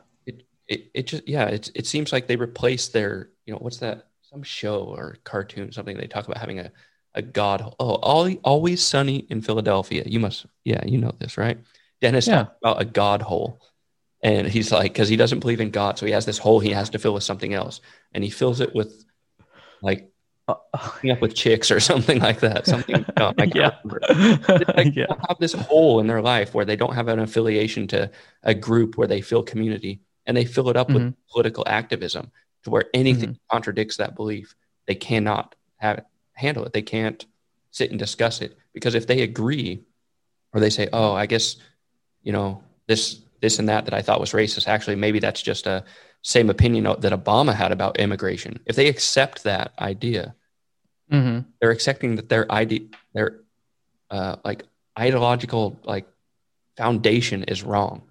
[0.70, 4.08] It it, just yeah, it it seems like they replace their, you know, what's that
[4.22, 6.72] some show or cartoon, something they talk about having a
[7.16, 7.76] a god.
[7.80, 10.04] Oh, always, always sunny in Philadelphia.
[10.06, 11.58] You must, yeah, you know this, right?
[12.02, 12.44] Dennis yeah.
[12.44, 13.62] talked about a god hole,
[14.22, 16.72] and he's like, because he doesn't believe in God, so he has this hole he
[16.72, 17.82] has to fill with something else,
[18.14, 19.06] and he fills it with
[19.82, 20.12] like
[20.48, 22.66] uh, up with chicks or something like that.
[22.66, 23.36] Something dumb.
[23.38, 23.72] I can't yeah.
[23.84, 24.74] remember.
[24.76, 25.06] Like, yeah.
[25.28, 28.12] have this hole in their life where they don't have an affiliation to
[28.44, 31.06] a group where they feel community, and they fill it up mm-hmm.
[31.06, 32.32] with political activism
[32.64, 33.52] to where anything mm-hmm.
[33.52, 34.56] contradicts that belief,
[34.86, 36.72] they cannot have it handle it.
[36.72, 37.26] They can't
[37.72, 39.84] sit and discuss it because if they agree
[40.54, 41.56] or they say, "Oh, I guess
[42.22, 45.66] you know this this and that that I thought was racist, actually maybe that's just
[45.66, 45.84] a
[46.22, 50.36] same opinion that Obama had about immigration." If they accept that idea,
[51.12, 51.50] mm-hmm.
[51.60, 52.82] they're accepting that their idea,
[53.14, 53.40] their
[54.12, 54.64] uh, like
[54.98, 56.06] ideological like
[56.78, 58.04] foundation is wrong.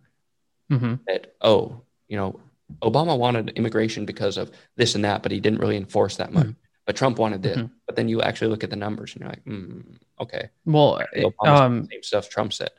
[0.70, 0.94] Mm-hmm.
[1.06, 2.40] That oh, you know,
[2.82, 6.46] Obama wanted immigration because of this and that, but he didn't really enforce that much.
[6.46, 7.58] Mm-hmm but Trump wanted this.
[7.58, 7.66] Mm-hmm.
[7.84, 9.84] But then you actually look at the numbers and you're like, mm,
[10.18, 10.48] okay.
[10.64, 11.02] Well,
[11.44, 12.70] um, same stuff Trump said.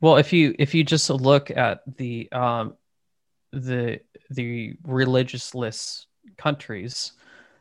[0.00, 2.74] Well, if you if you just look at the um,
[3.52, 6.06] the the religionless
[6.36, 7.12] countries,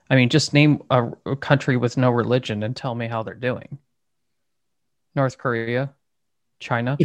[0.09, 3.35] I mean, just name a, a country with no religion and tell me how they're
[3.35, 3.77] doing.
[5.13, 5.93] North Korea,
[6.59, 6.97] China.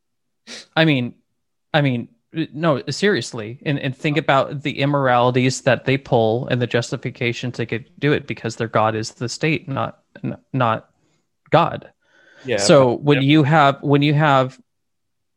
[0.74, 1.16] I mean,
[1.74, 2.08] I mean,
[2.52, 3.58] no seriously.
[3.64, 8.12] And, and think about the immoralities that they pull and the justification to get, do
[8.12, 10.02] it because their god is the state not
[10.52, 10.90] not
[11.50, 11.92] god.
[12.44, 13.28] Yeah so when yeah.
[13.28, 14.60] you have when you have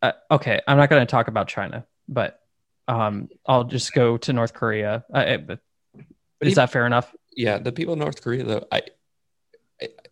[0.01, 2.41] uh, okay i'm not going to talk about china but
[2.87, 5.03] um i'll just go to north korea.
[5.13, 5.59] Uh, but
[6.41, 7.13] is that fair enough?
[7.35, 8.81] Yeah the people in north korea though i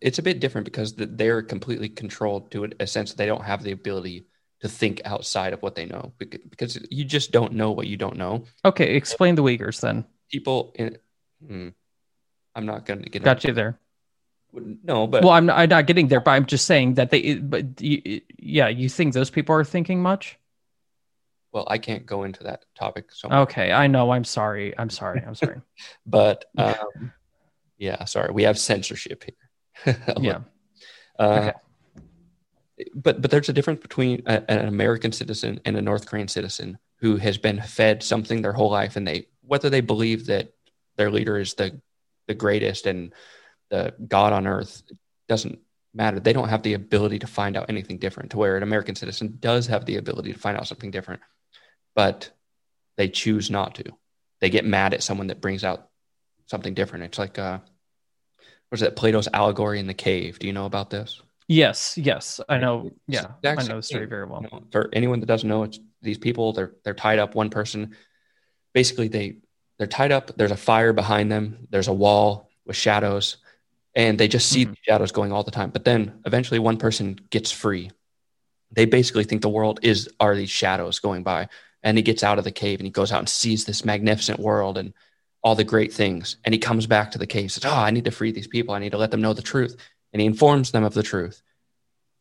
[0.00, 3.62] it's a bit different because they're completely controlled to a sense that they don't have
[3.62, 4.26] the ability
[4.60, 8.16] to think outside of what they know because you just don't know what you don't
[8.16, 8.44] know.
[8.64, 10.04] Okay, explain the Uyghurs then.
[10.30, 10.98] People in,
[11.46, 11.68] hmm,
[12.54, 13.22] I'm not going to get.
[13.22, 13.78] Got you there.
[14.52, 17.36] No, but well, I'm not, I'm not getting there, but I'm just saying that they.
[17.36, 20.38] But you, yeah, you think those people are thinking much?
[21.52, 23.12] Well, I can't go into that topic.
[23.12, 23.48] So much.
[23.48, 24.10] okay, I know.
[24.10, 24.76] I'm sorry.
[24.76, 25.22] I'm sorry.
[25.26, 25.60] I'm sorry.
[26.06, 27.12] but um,
[27.78, 28.32] yeah, sorry.
[28.32, 29.96] We have censorship here.
[30.20, 30.40] yeah.
[31.18, 31.52] Uh, okay
[32.94, 36.78] but but there's a difference between a, an American citizen and a North Korean citizen
[37.00, 40.52] who has been fed something their whole life, and they whether they believe that
[40.96, 41.80] their leader is the
[42.26, 43.12] the greatest and
[43.70, 44.82] the God on earth
[45.28, 45.58] doesn't
[45.94, 46.20] matter.
[46.20, 48.30] They don't have the ability to find out anything different.
[48.30, 51.22] To where an American citizen does have the ability to find out something different,
[51.94, 52.30] but
[52.96, 53.84] they choose not to.
[54.40, 55.88] They get mad at someone that brings out
[56.46, 57.04] something different.
[57.04, 57.58] It's like uh,
[58.70, 60.38] was it Plato's allegory in the cave?
[60.38, 61.20] Do you know about this?
[61.48, 62.90] Yes, yes, I know.
[63.06, 64.42] Yeah, I know the story very well.
[64.42, 66.52] You know, for anyone that doesn't know, it's these people.
[66.52, 67.34] They're they're tied up.
[67.34, 67.96] One person,
[68.74, 69.38] basically, they
[69.78, 70.36] they're tied up.
[70.36, 71.66] There's a fire behind them.
[71.70, 73.38] There's a wall with shadows,
[73.94, 74.72] and they just see mm-hmm.
[74.72, 75.70] the shadows going all the time.
[75.70, 77.90] But then eventually, one person gets free.
[78.70, 81.48] They basically think the world is are these shadows going by,
[81.82, 84.38] and he gets out of the cave and he goes out and sees this magnificent
[84.38, 84.92] world and
[85.42, 86.36] all the great things.
[86.44, 87.54] And he comes back to the case.
[87.54, 88.74] Says, oh, I need to free these people.
[88.74, 89.76] I need to let them know the truth.
[90.12, 91.42] And he informs them of the truth.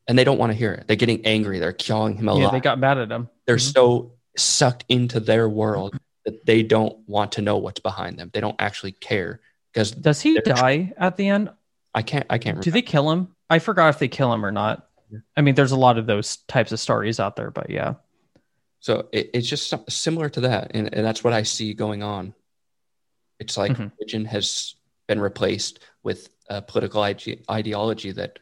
[0.08, 0.88] And they don't want to hear it.
[0.88, 1.60] They're getting angry.
[1.60, 2.44] They're clawing him alive.
[2.44, 3.30] Yeah, they got mad at him.
[3.46, 3.74] They're Mhm.
[3.74, 8.30] so sucked into their world that they don't want to know what's behind them.
[8.34, 9.42] They don't actually care
[9.74, 11.50] because Does he die at the end?
[11.94, 12.26] I can't.
[12.30, 12.62] I can't.
[12.62, 13.36] Do they kill him?
[13.50, 14.88] I forgot if they kill him or not.
[15.10, 15.20] Yeah.
[15.36, 17.96] I mean, there's a lot of those types of stories out there, but yeah.
[18.80, 22.34] So it, it's just similar to that, and, and that's what I see going on.
[23.40, 23.92] It's like Mhm.
[23.98, 24.76] religion has
[25.08, 28.40] been replaced with a political ide- ideology that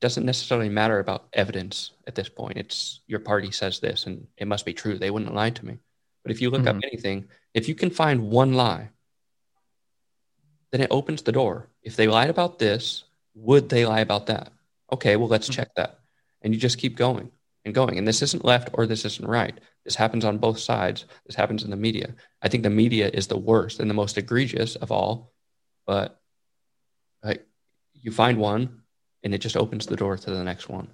[0.00, 2.58] doesn't necessarily matter about evidence at this point.
[2.58, 4.98] It's your party says this, and it must be true.
[4.98, 5.78] They wouldn't lie to me.
[6.22, 6.84] But if you look up Mhm.
[6.84, 8.90] anything, if you can find one lie,
[10.72, 11.70] then it opens the door.
[11.82, 13.04] If they lied about this,
[13.34, 14.52] would they lie about that?
[14.92, 15.52] Okay, well, let's Mhm.
[15.54, 16.00] check that.
[16.42, 17.30] And you just keep going
[17.64, 17.96] and going.
[17.96, 19.58] And this isn't left or this isn't right.
[19.84, 21.04] This happens on both sides.
[21.24, 22.14] This happens in the media.
[22.42, 25.32] I think the media is the worst and the most egregious of all.
[25.86, 26.20] But
[28.06, 28.82] you find one
[29.24, 30.88] and it just opens the door to the next one.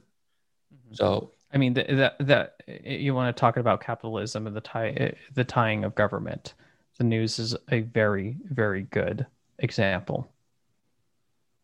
[0.93, 5.45] So I mean, that that you want to talk about capitalism and the tie the
[5.45, 6.55] tying of government.
[6.97, 9.27] The news is a very very good
[9.59, 10.33] example.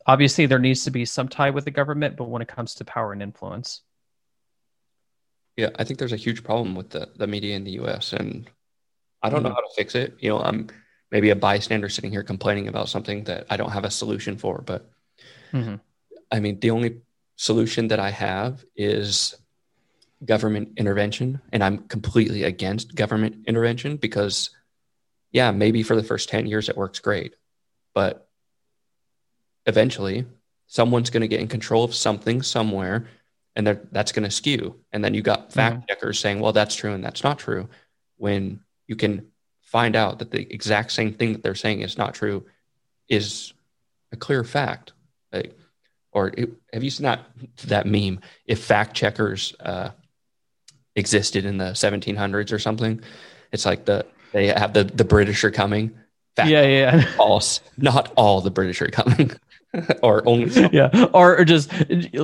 [0.07, 2.85] Obviously, there needs to be some tie with the government, but when it comes to
[2.85, 3.83] power and influence,
[5.57, 8.49] Yeah, I think there's a huge problem with the, the media in the US and
[9.23, 9.55] I don't know Mhm.
[9.55, 10.16] how to fix it.
[10.20, 10.69] You know, I'm
[11.11, 14.62] maybe a bystander sitting here complaining about something that I don't have a solution for,
[14.62, 14.91] but
[15.53, 15.81] Mhm.
[16.31, 17.01] I mean, the only
[17.37, 19.35] solution that I have is
[20.25, 24.51] government intervention and I'm completely against government intervention because
[25.31, 27.35] yeah, maybe for the first 10 years it works great,
[27.95, 28.29] but
[29.66, 30.27] eventually
[30.66, 33.07] someone's going to get in control of something somewhere
[33.55, 34.77] and that's going to skew.
[34.93, 37.69] And then you got fact checkers saying well that's true and that's not true
[38.16, 39.29] when you can
[39.61, 42.45] find out that the exact same thing that they're saying is not true
[43.09, 43.53] is
[44.12, 44.93] a clear fact
[45.33, 45.57] like
[46.13, 47.21] or it, have you seen that
[47.67, 49.91] that meme if fact checkers uh,
[50.97, 53.01] existed in the 1700s or something?
[53.53, 55.97] It's like the they have the the british are coming.
[56.37, 57.61] Fact yeah, yeah, false.
[57.77, 59.33] Not all the british are coming.
[60.03, 60.71] Or only some.
[60.73, 61.71] yeah, or, or just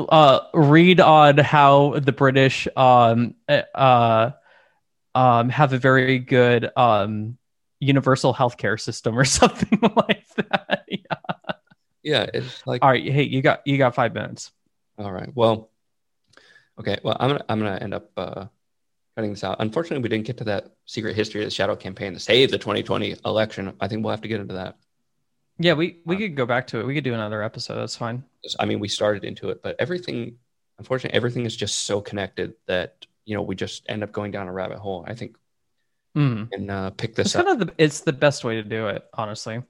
[0.08, 4.30] uh, read on how the British um uh
[5.14, 7.36] um have a very good um
[7.80, 10.73] universal healthcare system or something like that.
[12.04, 12.26] Yeah.
[12.32, 14.52] it's like All right, hey, you got you got five minutes.
[14.98, 15.30] All right.
[15.34, 15.70] Well,
[16.78, 16.98] okay.
[17.02, 18.44] Well, I'm gonna I'm gonna end up uh,
[19.16, 19.56] cutting this out.
[19.60, 22.58] Unfortunately, we didn't get to that secret history of the shadow campaign to save the
[22.58, 23.72] 2020 election.
[23.80, 24.76] I think we'll have to get into that.
[25.58, 26.86] Yeah, we we could go back to it.
[26.86, 27.76] We could do another episode.
[27.76, 28.24] That's fine.
[28.58, 30.36] I mean, we started into it, but everything,
[30.78, 34.48] unfortunately, everything is just so connected that you know we just end up going down
[34.48, 35.04] a rabbit hole.
[35.06, 35.36] I think
[36.16, 36.48] Mm.
[36.52, 37.44] and uh, pick It's this up.
[37.44, 39.62] kind of the it's the best way to do it, honestly.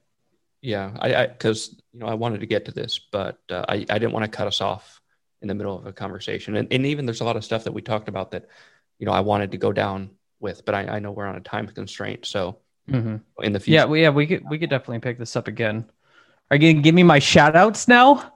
[0.65, 3.99] Yeah, I because you know I wanted to get to this, but uh, I I
[3.99, 4.99] didn't want to cut us off
[5.41, 7.71] in the middle of a conversation, and and even there's a lot of stuff that
[7.71, 8.47] we talked about that
[8.97, 10.09] you know I wanted to go down
[10.39, 12.57] with, but I, I know we're on a time constraint, so
[12.89, 15.47] hmm in the future, Yeah, we, yeah, we could we could definitely pick this up
[15.47, 15.85] again.
[16.49, 18.33] Are you gonna give me my shout outs now?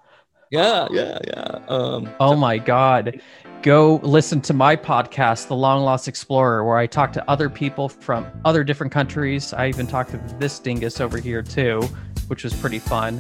[0.52, 1.60] yeah, yeah, yeah.
[1.68, 3.22] Um, Oh my God.
[3.62, 7.90] Go listen to my podcast, The Long Lost Explorer, where I talk to other people
[7.90, 9.52] from other different countries.
[9.54, 11.82] I even talked to this dingus over here too,
[12.30, 13.20] which was pretty fun.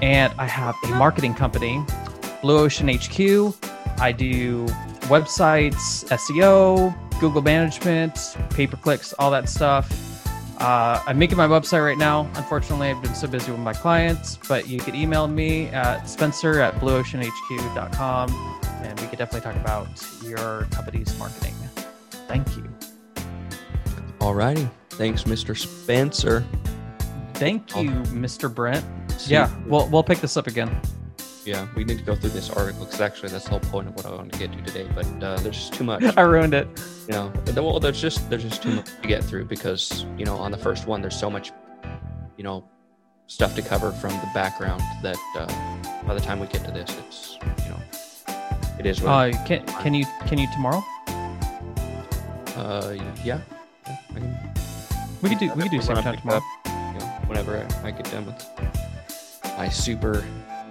[0.00, 1.84] And I have a marketing company,
[2.40, 3.54] Blue Ocean HQ.
[3.98, 4.66] I do
[5.08, 9.90] websites, SEO, Google management, pay per clicks, all that stuff.
[10.58, 12.30] Uh, I'm making my website right now.
[12.34, 16.60] Unfortunately, I've been so busy with my clients, but you could email me at spencer
[16.60, 19.88] at blueoceanhq.com and we could definitely talk about
[20.24, 21.54] your company's marketing.
[22.28, 22.68] Thank you.
[24.20, 24.68] All righty.
[24.90, 25.56] Thanks, Mr.
[25.56, 26.44] Spencer.
[27.42, 28.52] Thank you, Mr.
[28.54, 28.84] Brent.
[29.18, 30.70] See- Yeah, we'll, we'll pick this up again.
[31.44, 31.66] yeah.
[31.74, 34.06] We need to go through this article because actually that's the whole point of what
[34.06, 34.88] I wanted to get to today.
[34.94, 36.04] But uh, there's just too much.
[36.16, 36.68] I ruined it.
[37.08, 40.24] you know the- well there's just there's just too much to get through because you
[40.24, 41.50] know on the first one there's so much
[42.36, 42.62] you know
[43.26, 45.46] stuff to cover from the background that uh,
[46.06, 47.80] by the time we get to this it's you know
[48.78, 50.80] it is what Uh, can, can you can you tomorrow?
[52.56, 53.40] uh yeah, yeah
[53.86, 54.38] I can,
[55.22, 56.38] We could do we could do when same time tomorrow.
[56.38, 56.61] up, you know,
[57.32, 58.46] whenever I, I get done with
[59.56, 60.24] my super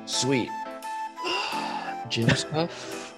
[0.06, 0.50] sweet
[2.10, 3.16] gym stuff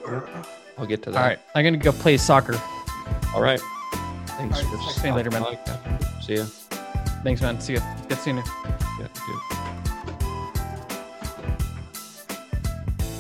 [0.78, 2.60] I'll get to that All right, I'm gonna go play soccer.
[3.36, 3.60] all right
[4.28, 5.58] thanks All right, for text me later, man.
[6.22, 6.46] see ya
[7.24, 7.62] Thanks, man.
[7.62, 7.80] See you.
[8.10, 8.44] Get seen you.
[9.00, 9.53] yeah, dude.